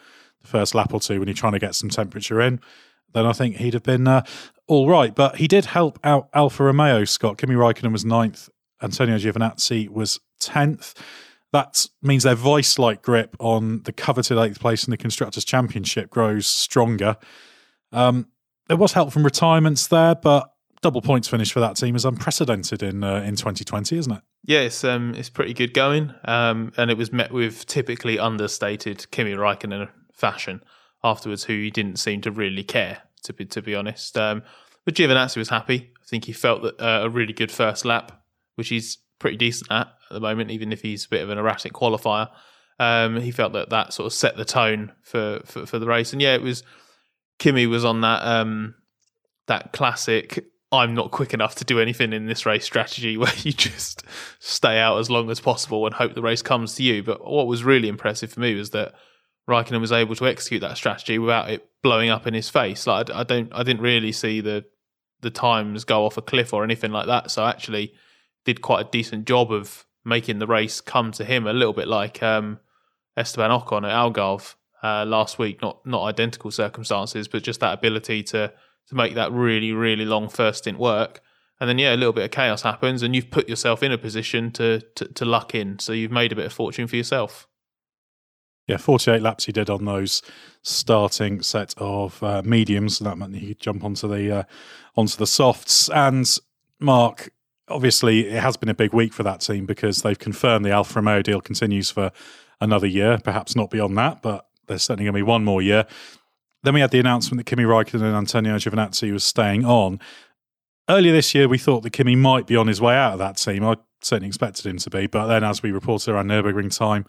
[0.44, 2.60] the first lap or two when you're trying to get some temperature in,
[3.12, 4.22] then I think he'd have been uh,
[4.66, 5.14] all right.
[5.14, 7.38] But he did help out Alfa Romeo, Scott.
[7.38, 8.48] Kimi Raikkonen was ninth,
[8.82, 10.94] Antonio Giovinazzi was 10th.
[11.52, 16.10] That means their vice like grip on the coveted eighth place in the Constructors' Championship
[16.10, 17.16] grows stronger.
[17.92, 18.28] Um,
[18.68, 20.50] there was help from retirements there, but
[20.82, 24.22] double points finish for that team is unprecedented in uh, in 2020, isn't it?
[24.44, 29.10] Yeah, it's um, it's pretty good going, um, and it was met with typically understated
[29.12, 30.62] Kimi Raikkonen fashion
[31.02, 34.16] afterwards, who he didn't seem to really care, to be to be honest.
[34.16, 34.42] Um,
[34.84, 35.92] but Giovinazzi was happy.
[36.02, 38.12] I think he felt that uh, a really good first lap,
[38.56, 41.38] which he's pretty decent at at the moment, even if he's a bit of an
[41.38, 42.28] erratic qualifier.
[42.78, 46.12] Um, he felt that that sort of set the tone for, for, for the race,
[46.12, 46.62] and yeah, it was
[47.38, 48.74] Kimi was on that um,
[49.46, 50.44] that classic.
[50.72, 54.02] I'm not quick enough to do anything in this race strategy where you just
[54.40, 57.02] stay out as long as possible and hope the race comes to you.
[57.02, 58.94] But what was really impressive for me was that
[59.48, 62.86] Raikkonen was able to execute that strategy without it blowing up in his face.
[62.86, 64.64] Like I, I don't, I didn't really see the
[65.20, 67.30] the times go off a cliff or anything like that.
[67.30, 67.94] So actually,
[68.44, 71.88] did quite a decent job of making the race come to him a little bit
[71.88, 72.60] like um,
[73.16, 75.62] Esteban Ocon at Algarve uh, last week.
[75.62, 78.52] Not not identical circumstances, but just that ability to
[78.88, 81.20] to make that really really long first stint work.
[81.60, 83.98] And then yeah, a little bit of chaos happens, and you've put yourself in a
[83.98, 85.78] position to, to, to luck in.
[85.78, 87.46] So you've made a bit of fortune for yourself.
[88.66, 90.22] Yeah, 48 laps he did on those
[90.62, 92.96] starting set of uh, mediums.
[92.96, 94.42] So that meant he could jump onto the uh,
[94.96, 95.90] onto the softs.
[95.90, 96.26] And
[96.80, 97.30] Mark,
[97.68, 100.98] obviously, it has been a big week for that team because they've confirmed the Alfa
[100.98, 102.10] Romeo deal continues for
[102.60, 105.86] another year, perhaps not beyond that, but there's certainly going to be one more year.
[106.62, 110.00] Then we had the announcement that Kimi Raikkonen and Antonio Giovinazzi was staying on.
[110.88, 113.36] Earlier this year, we thought that Kimi might be on his way out of that
[113.36, 113.64] team.
[113.64, 117.04] I certainly expected him to be, but then as we reported around Nürburgring time,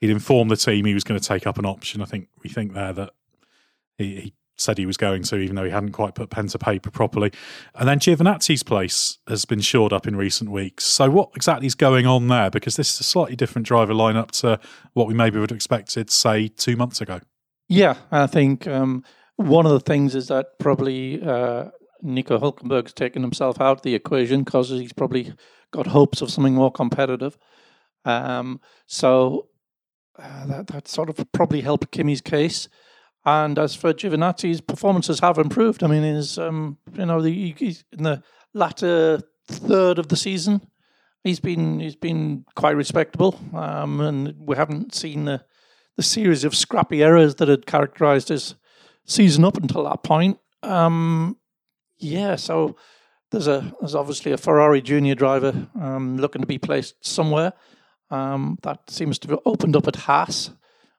[0.00, 2.02] he'd informed the team he was going to take up an option.
[2.02, 3.10] I think we think there that
[3.98, 6.58] he, he said he was going to, even though he hadn't quite put pen to
[6.58, 7.32] paper properly.
[7.74, 10.84] And then Giovinazzi's place has been shored up in recent weeks.
[10.84, 12.50] So what exactly is going on there?
[12.50, 14.60] Because this is a slightly different driver lineup to
[14.92, 17.20] what we maybe would have expected, say, two months ago.
[17.68, 19.04] Yeah, I think um,
[19.36, 21.70] one of the things is that probably uh,
[22.02, 25.32] Nico Hulkenberg's taken himself out of the equation because he's probably
[25.72, 27.36] got hopes of something more competitive.
[28.04, 29.48] Um, so
[30.18, 32.68] uh, that that sort of probably helped Kimi's case.
[33.26, 35.82] And as for Giovinazzi's performances have improved.
[35.82, 40.60] I mean, his um, you know the he's in the latter third of the season,
[41.22, 43.38] he's been he's been quite respectable.
[43.54, 45.44] Um, and we haven't seen the
[45.96, 48.56] the series of scrappy errors that had characterised his
[49.06, 50.38] season up until that point.
[50.62, 51.36] Um,
[51.98, 52.76] yeah, so
[53.30, 57.52] there's a there's obviously a Ferrari junior driver um, looking to be placed somewhere.
[58.10, 60.50] Um, that seems to have opened up at Haas.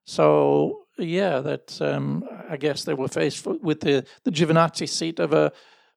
[0.05, 5.33] So yeah, that um, I guess they were faced with the the Giovinazzi seat of
[5.33, 5.51] a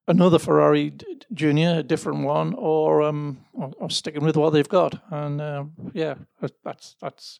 [0.07, 0.93] another Ferrari
[1.33, 5.01] junior, a different one, or um, or, or sticking with what they've got.
[5.11, 6.15] And uh, yeah,
[6.65, 7.39] that's that's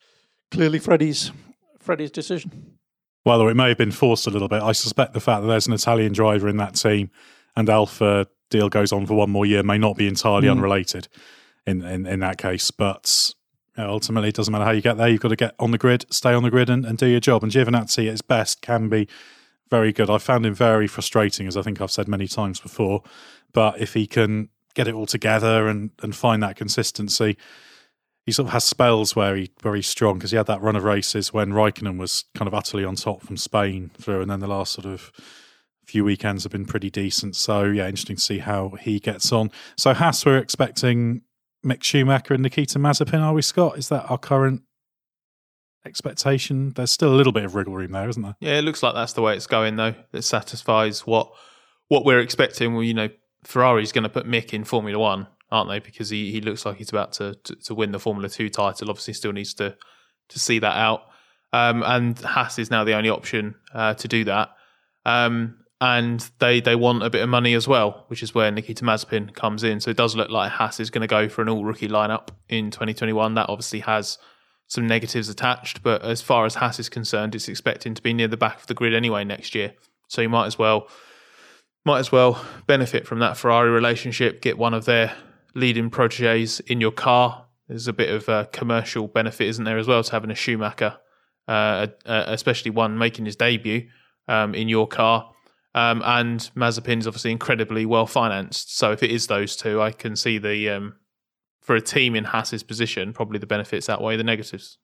[0.51, 1.33] clearly Freddie's
[1.81, 2.79] Freddie's decision.
[3.25, 4.63] Well, it may have been forced a little bit.
[4.63, 7.11] I suspect the fact that there's an Italian driver in that team
[7.57, 10.53] and Alfa deal goes on for one more year may not be entirely mm.
[10.53, 11.09] unrelated
[11.67, 13.35] in, in in that case, but
[13.87, 15.09] ultimately, it doesn't matter how you get there.
[15.09, 17.21] You've got to get on the grid, stay on the grid, and, and do your
[17.21, 17.43] job.
[17.43, 19.09] And Giovinazzi, at his best, can be
[19.71, 20.11] very good.
[20.11, 23.03] I found him very frustrating, as I think I've said many times before.
[23.53, 27.37] But if he can get it all together and, and find that consistency,
[28.25, 30.77] he sort of has spells where he where he's strong because he had that run
[30.77, 34.41] of races when Raikkonen was kind of utterly on top from Spain through, and then
[34.41, 35.11] the last sort of
[35.87, 37.35] few weekends have been pretty decent.
[37.37, 39.51] So yeah, interesting to see how he gets on.
[39.77, 41.23] So Haas, we're expecting
[41.65, 43.79] Mick Schumacher and Nikita Mazepin, are we, Scott?
[43.79, 44.63] Is that our current
[45.85, 46.73] expectation?
[46.75, 48.37] There's still a little bit of wriggle room there, isn't there?
[48.41, 49.95] Yeah, it looks like that's the way it's going though.
[50.13, 51.31] It satisfies what
[51.89, 52.75] what we're expecting.
[52.75, 53.09] Well, you know,
[53.45, 55.79] Ferrari's going to put Mick in Formula One, aren't they?
[55.79, 58.91] Because he, he looks like he's about to, to, to win the Formula Two title.
[58.91, 59.77] Obviously, still needs to
[60.29, 61.03] to see that out.
[61.53, 64.51] Um, and Haas is now the only option uh, to do that.
[65.07, 68.85] Um, and they they want a bit of money as well, which is where Nikita
[68.85, 69.81] Mazepin comes in.
[69.81, 72.29] So it does look like Haas is going to go for an all rookie lineup
[72.49, 73.35] in 2021.
[73.35, 74.19] That obviously has
[74.67, 78.29] some negatives attached, but as far as Haas is concerned, it's expecting to be near
[78.29, 79.75] the back of the grid anyway next year.
[80.09, 80.89] So you might as well
[81.85, 84.43] might as well benefit from that Ferrari relationship.
[84.43, 85.15] Get one of their
[85.55, 87.47] leading proteges in your car.
[87.69, 90.99] There's a bit of a commercial benefit, isn't there, as well, to having a Schumacher,
[91.47, 93.89] uh, uh, especially one making his debut
[94.27, 95.31] um, in your car.
[95.75, 98.77] Um, and Mazepin's obviously incredibly well financed.
[98.77, 100.97] So if it is those two, I can see the um,
[101.61, 104.79] for a team in Haas's position, probably the benefits outweigh the negatives.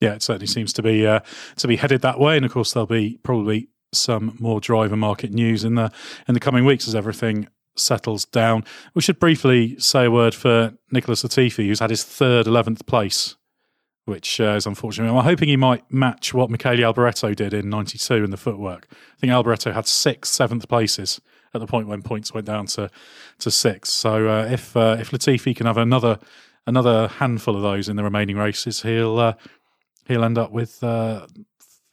[0.00, 1.20] Yeah, it certainly seems to be uh,
[1.58, 5.32] to be headed that way, and of course there'll be probably some more driver market
[5.32, 5.92] news in the
[6.26, 8.64] in the coming weeks as everything settles down.
[8.94, 13.36] We should briefly say a word for Nicholas Latifi, who's had his third eleventh place,
[14.04, 15.12] which uh, is unfortunate.
[15.12, 18.88] I'm hoping he might match what Michele Alboreto did in '92 in the footwork.
[18.90, 21.20] I think Alboreto had six seventh places
[21.54, 22.90] at the point when points went down to
[23.38, 23.92] to six.
[23.92, 26.18] So uh, if uh, if Latifi can have another
[26.66, 29.34] another handful of those in the remaining races, he'll uh,
[30.06, 31.26] he'll end up with uh,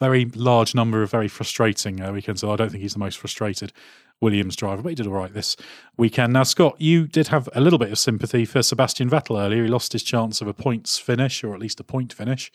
[0.00, 2.40] very large number of very frustrating uh, weekends.
[2.40, 3.72] So I don't think he's the most frustrated
[4.20, 5.56] Williams driver, but he did all right this
[5.96, 6.32] weekend.
[6.32, 9.64] Now, Scott, you did have a little bit of sympathy for Sebastian Vettel earlier.
[9.64, 12.52] He lost his chance of a points finish, or at least a point finish,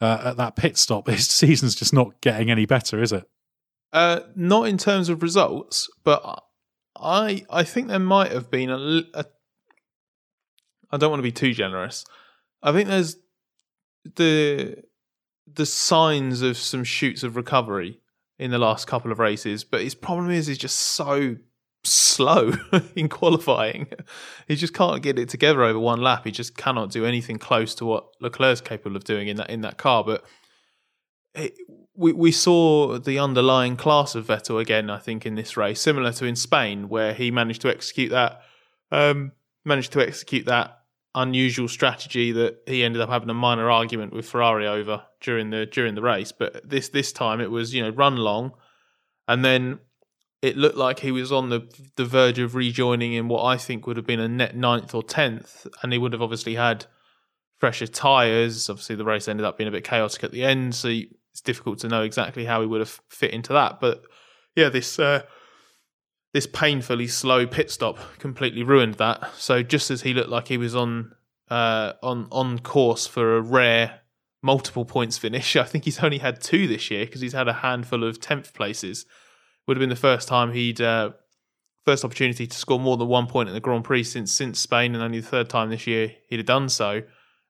[0.00, 1.06] uh, at that pit stop.
[1.08, 3.24] His season's just not getting any better, is it?
[3.92, 6.42] Uh, not in terms of results, but
[6.96, 9.24] I I think there might have been a, a.
[10.90, 12.04] I don't want to be too generous.
[12.62, 13.16] I think there's
[14.16, 14.82] the
[15.46, 18.00] the signs of some shoots of recovery
[18.38, 21.36] in the last couple of races, but his problem is he's just so
[21.84, 22.52] slow
[22.96, 23.88] in qualifying.
[24.48, 26.24] He just can't get it together over one lap.
[26.24, 29.62] He just cannot do anything close to what Leclerc's capable of doing in that in
[29.62, 30.04] that car.
[30.04, 30.24] But
[31.34, 31.54] it,
[31.94, 34.90] we we saw the underlying class of Vettel again.
[34.90, 38.42] I think in this race, similar to in Spain, where he managed to execute that
[38.90, 39.32] um,
[39.64, 40.80] managed to execute that
[41.16, 45.66] unusual strategy that he ended up having a minor argument with Ferrari over during the
[45.66, 46.30] during the race.
[46.30, 48.52] But this this time it was you know run long,
[49.26, 49.80] and then
[50.42, 53.86] it looked like he was on the the verge of rejoining in what I think
[53.86, 56.86] would have been a net ninth or tenth, and he would have obviously had
[57.58, 58.68] fresher tyres.
[58.68, 61.78] Obviously, the race ended up being a bit chaotic at the end, so it's difficult
[61.80, 63.80] to know exactly how he would have fit into that.
[63.80, 64.02] But
[64.54, 64.98] yeah, this.
[64.98, 65.22] Uh,
[66.36, 69.34] this painfully slow pit stop completely ruined that.
[69.36, 71.12] So just as he looked like he was on
[71.48, 74.00] uh, on on course for a rare
[74.42, 77.54] multiple points finish, I think he's only had two this year because he's had a
[77.54, 79.06] handful of tenth places.
[79.66, 81.12] Would have been the first time he'd uh,
[81.86, 84.94] first opportunity to score more than one point in the Grand Prix since since Spain,
[84.94, 87.00] and only the third time this year he'd have done so,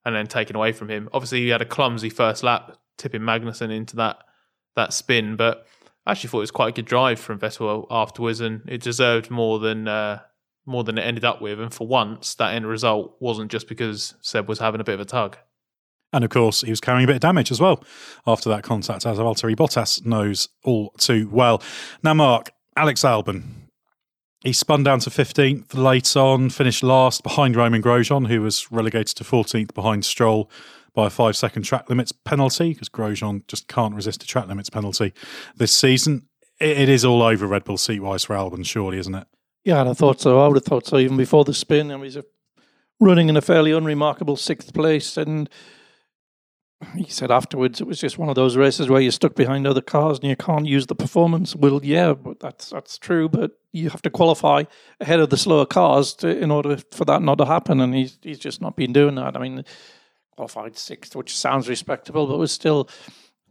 [0.05, 1.09] and then taken away from him.
[1.13, 4.19] Obviously, he had a clumsy first lap, tipping Magnussen into that
[4.77, 5.67] that spin, but
[6.07, 9.31] I actually thought it was quite a good drive from Vettel afterwards, and it deserved
[9.31, 10.21] more than uh,
[10.65, 11.61] more than it ended up with.
[11.61, 15.01] And for once, that end result wasn't just because Seb was having a bit of
[15.01, 15.37] a tug.
[16.13, 17.83] And of course, he was carrying a bit of damage as well
[18.27, 21.63] after that contact, as Valtteri Bottas knows all too well.
[22.03, 23.67] Now, Mark, Alex Albon,
[24.43, 29.17] he spun down to 15th late on, finished last behind Romain Grosjean, who was relegated
[29.17, 30.49] to 14th behind Stroll
[30.97, 34.71] by a five second track limits penalty because Grosjean just can't resist a track limits
[34.71, 35.13] penalty
[35.55, 36.27] this season.
[36.59, 39.27] it, it is all over Red Bull seat wise for Albon, surely, isn't it?
[39.63, 40.41] Yeah, I thought so.
[40.41, 41.91] I would have thought so even before the spin.
[41.91, 42.17] And he's
[42.99, 45.17] running in a fairly unremarkable sixth place.
[45.19, 45.51] And
[46.95, 49.83] he said afterwards it was just one of those races where you're stuck behind other
[49.83, 51.55] cars and you can't use the performance.
[51.55, 53.29] Well, yeah, that's that's true.
[53.29, 54.65] But you have to qualify
[55.01, 57.81] ahead of the slower cars to, in order for that not to happen.
[57.81, 59.37] And he's he's just not been doing that.
[59.37, 59.65] I mean,
[60.37, 62.89] qualified sixth, which sounds respectable, but was still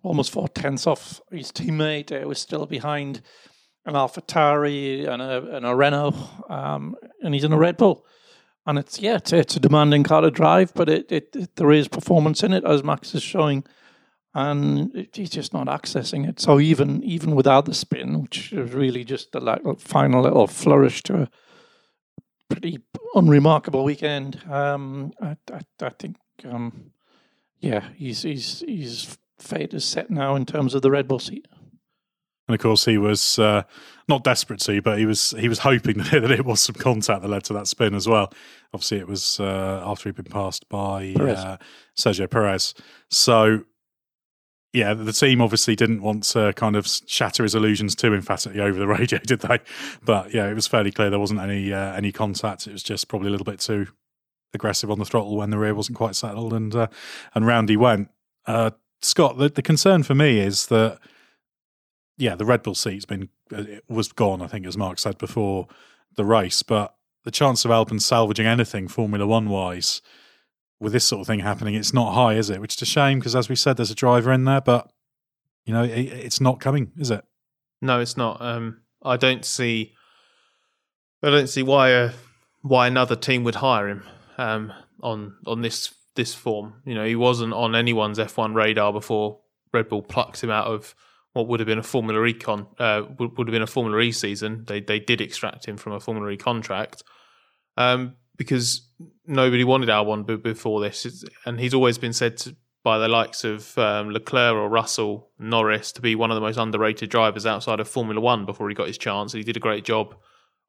[0.03, 2.11] almost four tenths off his teammate.
[2.11, 3.21] It was still behind
[3.85, 6.15] an AlphaTauri and a, and a Renault,
[6.49, 8.05] um, and he's in a Red Bull.
[8.67, 11.71] And it's yeah, it's, it's a demanding car to drive, but it, it, it, there
[11.71, 13.63] is performance in it as Max is showing,
[14.33, 16.39] and he's just not accessing it.
[16.39, 21.03] So even even without the spin, which is really just the like, final little flourish
[21.03, 21.29] to a
[22.49, 22.79] pretty
[23.13, 26.91] unremarkable weekend, um, I, I, I think um,
[27.59, 31.47] yeah, he's he's he's fate is set now in terms of the Red Bull seat.
[32.47, 33.63] And of course, he was uh,
[34.07, 36.75] not desperate to, but he was he was hoping that it, that it was some
[36.75, 38.31] contact that led to that spin as well.
[38.73, 41.57] Obviously, it was uh, after he'd been passed by uh,
[41.97, 42.75] Sergio Perez.
[43.09, 43.63] So,
[44.73, 48.77] yeah, the team obviously didn't want to kind of shatter his illusions too emphatically over
[48.77, 49.59] the radio, did they?
[50.03, 52.67] But yeah, it was fairly clear there wasn't any uh, any contact.
[52.67, 53.87] It was just probably a little bit too
[54.55, 56.87] aggressive on the throttle when the rear wasn't quite settled, and uh,
[57.33, 58.09] and round he went.
[58.47, 60.99] Uh, Scott, the, the concern for me is that
[62.17, 64.41] yeah, the Red Bull seat's been uh, was gone.
[64.41, 65.67] I think, as Mark said before
[66.15, 70.01] the race, but the chance of Albon salvaging anything Formula One wise
[70.79, 72.61] with this sort of thing happening, it's not high, is it?
[72.61, 74.91] Which is a shame because, as we said, there's a driver in there, but
[75.65, 77.23] you know, it, it's not coming, is it?
[77.81, 78.41] No, it's not.
[78.41, 79.93] Um, I don't see.
[81.23, 82.11] I don't see why uh,
[82.61, 84.03] why another team would hire him
[84.37, 86.81] um, on on this this form.
[86.85, 89.39] You know, he wasn't on anyone's F1 radar before
[89.73, 90.95] Red Bull plucked him out of
[91.33, 93.99] what would have been a Formula E con, uh, would, would have been a Formula
[94.01, 94.63] E season.
[94.67, 97.03] They they did extract him from a Formula E contract
[97.77, 98.87] um, because
[99.27, 103.43] nobody wanted Albon before this, it's, and he's always been said to, by the likes
[103.43, 107.79] of um, Leclerc or Russell, Norris to be one of the most underrated drivers outside
[107.79, 109.33] of Formula One before he got his chance.
[109.33, 110.15] And he did a great job.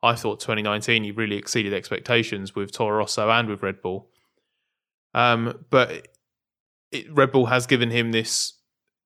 [0.07, 4.09] I thought 2019 he really exceeded expectations with Toro Rosso and with Red Bull.
[5.15, 6.09] Um, but
[6.93, 8.55] it, Red Bull has given him this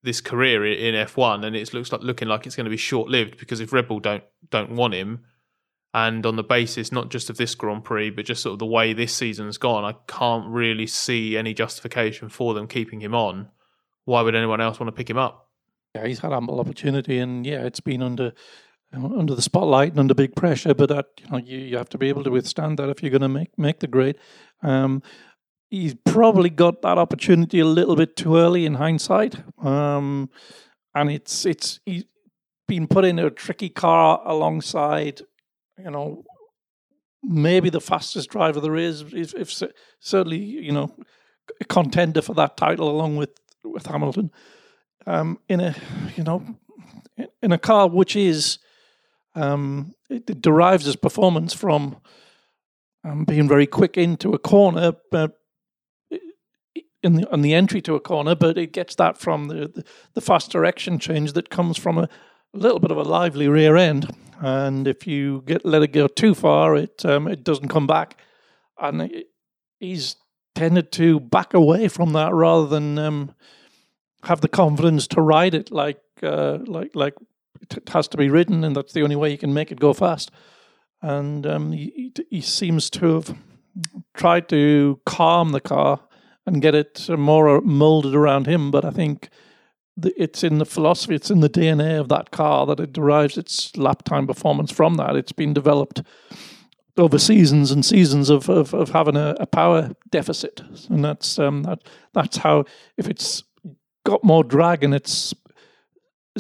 [0.02, 3.10] this career in F1, and it looks like looking like it's going to be short
[3.10, 5.24] lived because if Red Bull don't don't want him,
[5.92, 8.66] and on the basis not just of this Grand Prix, but just sort of the
[8.66, 13.48] way this season's gone, I can't really see any justification for them keeping him on.
[14.04, 15.48] Why would anyone else want to pick him up?
[15.94, 18.32] Yeah, he's had ample opportunity, and yeah, it's been under
[18.92, 20.74] under the spotlight and under big pressure.
[20.74, 23.10] But that you know, you, you have to be able to withstand that if you're
[23.10, 24.16] going to make make the grade.
[24.62, 25.02] Um,
[25.70, 29.36] he's probably got that opportunity a little bit too early in hindsight.
[29.64, 30.30] Um,
[30.94, 32.04] and it's it's he's
[32.66, 35.22] been put in a tricky car alongside,
[35.78, 36.24] you know,
[37.22, 39.62] maybe the fastest driver there is, if, if
[40.00, 40.94] certainly you know,
[41.60, 43.30] a contender for that title along with
[43.64, 44.30] with Hamilton.
[45.06, 45.74] Um, in a
[46.16, 46.44] you know,
[47.42, 48.58] in a car which is
[49.34, 51.96] um, it derives its performance from
[53.04, 55.36] um, being very quick into a corner, but
[57.02, 59.84] in the on the entry to a corner, but it gets that from the, the,
[60.14, 62.02] the fast direction change that comes from a,
[62.54, 64.14] a, little bit of a lively rear end.
[64.40, 68.16] And if you get let it go too far, it um, it doesn't come back.
[68.78, 69.28] And it,
[69.78, 70.16] he's
[70.54, 73.34] tended to back away from that rather than um,
[74.24, 77.14] have the confidence to ride it like uh, like like
[77.60, 79.92] it has to be ridden, and that's the only way you can make it go
[79.92, 80.30] fast.
[81.02, 83.36] And um, he, he seems to have
[84.14, 86.00] tried to calm the car
[86.46, 88.70] and get it more molded around him.
[88.70, 89.28] But I think
[90.02, 93.76] it's in the philosophy, it's in the DNA of that car that it derives its
[93.76, 95.16] lap time performance from that.
[95.16, 96.02] It's been developed
[96.96, 101.62] over seasons and seasons of of, of having a, a, power deficit, and that's um,
[101.62, 101.80] that
[102.12, 102.64] that's how
[102.96, 103.42] if it's
[104.04, 105.34] got more drag and it's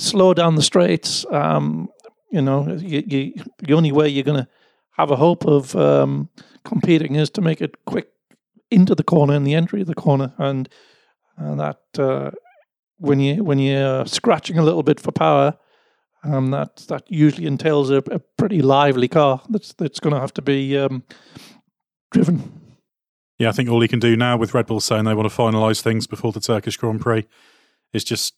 [0.00, 1.88] slow down the straights, um,
[2.30, 4.48] you know, you, you, the only way you're going to
[4.92, 6.28] have a hope of um,
[6.64, 8.08] competing is to make it quick
[8.70, 10.68] into the corner and the entry of the corner, and,
[11.36, 12.30] and that uh,
[12.98, 15.58] when you when you're scratching a little bit for power,
[16.22, 20.34] um, that that usually entails a, a pretty lively car that's that's going to have
[20.34, 21.02] to be um,
[22.12, 22.60] driven.
[23.38, 25.34] Yeah, I think all he can do now with Red Bull saying they want to
[25.34, 27.26] finalise things before the Turkish Grand Prix
[27.94, 28.34] is just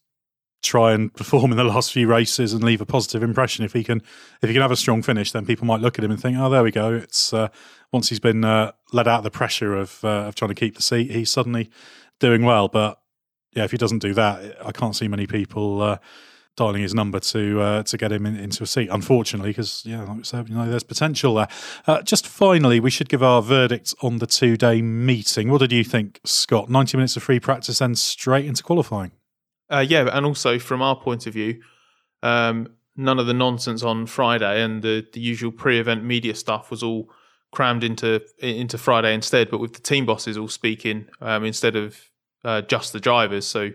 [0.63, 3.65] try and perform in the last few races and leave a positive impression.
[3.65, 4.03] If he can,
[4.41, 6.39] if he can have a strong finish, then people might look at him and think,
[6.39, 7.49] "Oh, there we go." It's uh,
[7.93, 10.77] once he's been uh, let out of the pressure of uh, of trying to keep
[10.77, 11.71] the seat, he's suddenly
[12.21, 12.69] doing well.
[12.69, 12.99] But
[13.55, 15.99] yeah, if he doesn't do that, I can't see many people uh,
[16.57, 18.89] dialing his number to uh, to get him in, into a seat.
[18.91, 21.49] Unfortunately, because yeah, like I said, you know, there's potential there.
[21.87, 25.51] Uh, just finally, we should give our verdict on the two day meeting.
[25.51, 26.71] What did you think, Scott?
[26.71, 29.13] Ninety minutes of free practice and straight into qualifying.
[29.73, 31.63] Uh, yeah, and also from our point of view,
[32.23, 36.83] um, none of the nonsense on Friday and the, the usual pre-event media stuff was
[36.83, 37.09] all
[37.53, 39.51] crammed into into Friday instead.
[39.51, 41.99] But with the team bosses all speaking um, instead of
[42.45, 43.71] uh, just the drivers, so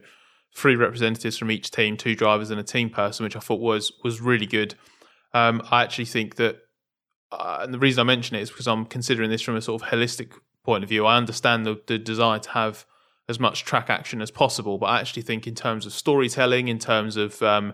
[0.56, 3.92] three representatives from each team, two drivers and a team person, which I thought was
[4.04, 4.76] was really good.
[5.34, 6.58] Um, I actually think that,
[7.32, 9.82] uh, and the reason I mention it is because I'm considering this from a sort
[9.82, 10.32] of holistic
[10.64, 11.06] point of view.
[11.06, 12.86] I understand the, the desire to have
[13.30, 14.78] as much track action as possible.
[14.78, 17.74] But I actually think in terms of storytelling, in terms of um,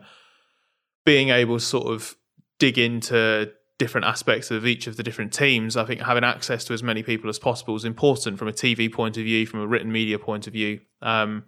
[1.06, 2.16] being able to sort of
[2.60, 6.74] dig into different aspects of each of the different teams, I think having access to
[6.74, 9.68] as many people as possible is important from a TV point of view, from a
[9.68, 10.80] written media point of view.
[11.02, 11.46] Um,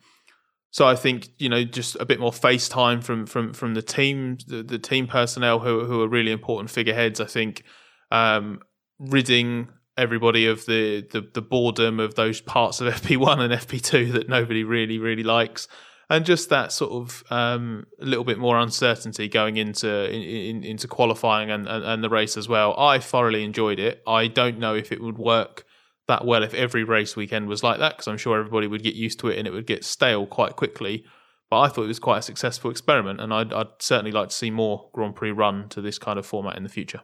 [0.76, 3.82] So I think you know just a bit more face time from from from the
[3.82, 7.22] team, the, the team personnel who who are really important figureheads.
[7.22, 7.64] I think
[8.12, 8.60] um,
[9.00, 14.30] ridding everybody of the, the the boredom of those parts of FP1 and FP2 that
[14.30, 15.68] nobody really really likes
[16.10, 20.64] and just that sort of um, a little bit more uncertainty going into in, in,
[20.64, 22.78] into qualifying and, and, and, the race as well.
[22.80, 24.04] I thoroughly enjoyed it.
[24.06, 25.66] I don't know if it would work
[26.08, 28.94] that well if every race weekend was like that because I'm sure everybody would get
[28.94, 31.04] used to it and it would get stale quite quickly.
[31.50, 34.36] But I thought it was quite a successful experiment, and I'd, I'd certainly like to
[34.36, 37.02] see more Grand Prix run to this kind of format in the future.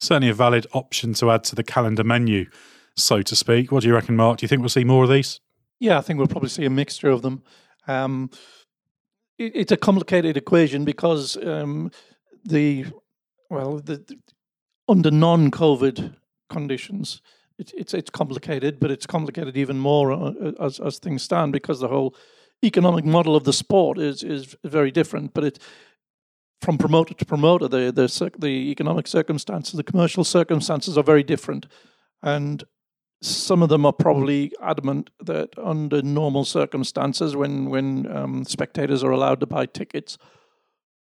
[0.00, 2.46] Certainly a valid option to add to the calendar menu,
[2.96, 3.70] so to speak.
[3.70, 4.38] What do you reckon, Mark?
[4.38, 5.40] Do you think we'll see more of these?
[5.78, 7.42] Yeah, I think we'll probably see a mixture of them.
[7.86, 8.30] Um,
[9.38, 11.90] it, it's a complicated equation because um,
[12.44, 12.86] the
[13.48, 14.18] well, the, the,
[14.88, 16.14] under non-COVID
[16.48, 17.22] conditions,
[17.58, 21.52] it, it's it's complicated, but it's complicated even more uh, uh, as as things stand
[21.52, 22.14] because the whole
[22.62, 25.34] economic model of the sport is is very different.
[25.34, 25.58] But it
[26.60, 31.66] from promoter to promoter, the the the economic circumstances, the commercial circumstances are very different,
[32.22, 32.64] and
[33.22, 39.10] some of them are probably adamant that under normal circumstances, when when um, spectators are
[39.10, 40.18] allowed to buy tickets,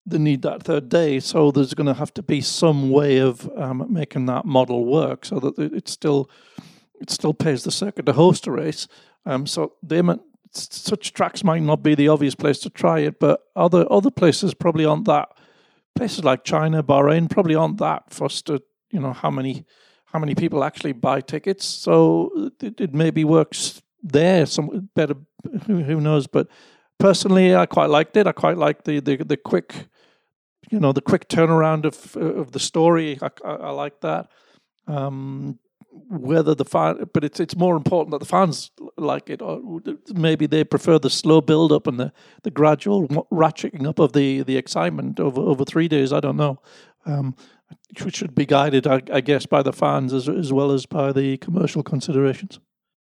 [0.06, 1.20] they need that third day.
[1.20, 5.24] So there's going to have to be some way of um, making that model work,
[5.24, 6.28] so that it still
[7.00, 8.88] it still pays the circuit to host a race.
[9.26, 10.20] Um, so they might,
[10.52, 14.54] such tracks might not be the obvious place to try it, but other other places
[14.54, 15.28] probably aren't that.
[15.94, 19.64] Places like China, Bahrain probably aren't that fussed at you know how many
[20.06, 21.64] how many people actually buy tickets.
[21.64, 25.14] So it, it maybe works there some better.
[25.66, 26.26] Who, who knows?
[26.26, 26.48] But
[26.98, 28.26] personally, I quite liked it.
[28.26, 29.88] I quite liked the the, the quick,
[30.70, 33.18] you know, the quick turnaround of of the story.
[33.20, 34.28] I, I, I like that.
[34.86, 35.58] Um,
[36.08, 39.60] whether the fan, but it's it's more important that the fans like it, or
[40.14, 44.42] maybe they prefer the slow build up and the, the gradual ratcheting up of the
[44.42, 46.12] the excitement over over three days.
[46.12, 46.60] I don't know.
[47.06, 47.36] Um,
[48.08, 51.36] should be guided, I, I, guess, by the fans as, as well as by the
[51.38, 52.58] commercial considerations.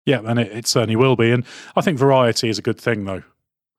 [0.05, 1.31] Yeah, and it, it certainly will be.
[1.31, 3.23] And I think variety is a good thing, though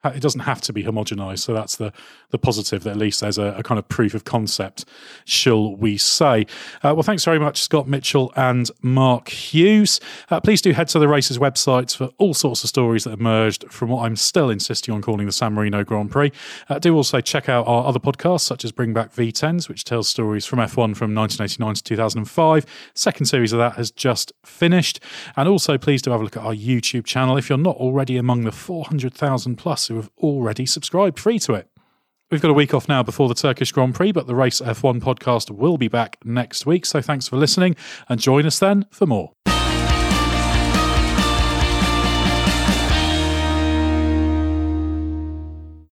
[0.05, 1.41] it doesn't have to be homogenized.
[1.41, 1.93] So that's the
[2.31, 4.85] the positive that at least there's a, a kind of proof of concept,
[5.25, 6.47] shall we say?
[6.83, 10.01] Uh, well, thanks very much, Scott Mitchell and Mark Hughes.
[10.31, 13.71] Uh, please do head to the Race's websites for all sorts of stories that emerged
[13.71, 16.33] from what I'm still insisting on calling the San Marino Grand Prix.
[16.69, 20.09] Uh, do also check out our other podcasts, such as Bring Back V10s, which tells
[20.09, 22.67] stories from F1 from 1989 to 2005.
[22.95, 25.01] Second series of that has just finished,
[25.37, 28.17] and also please do have a look at our YouTube channel if you're not already
[28.17, 31.69] among the 400,000 plus who have already subscribed free to it.
[32.31, 35.01] We've got a week off now before the Turkish Grand Prix, but the Race F1
[35.01, 36.87] podcast will be back next week.
[36.87, 37.77] So thanks for listening
[38.09, 39.33] and join us then for more.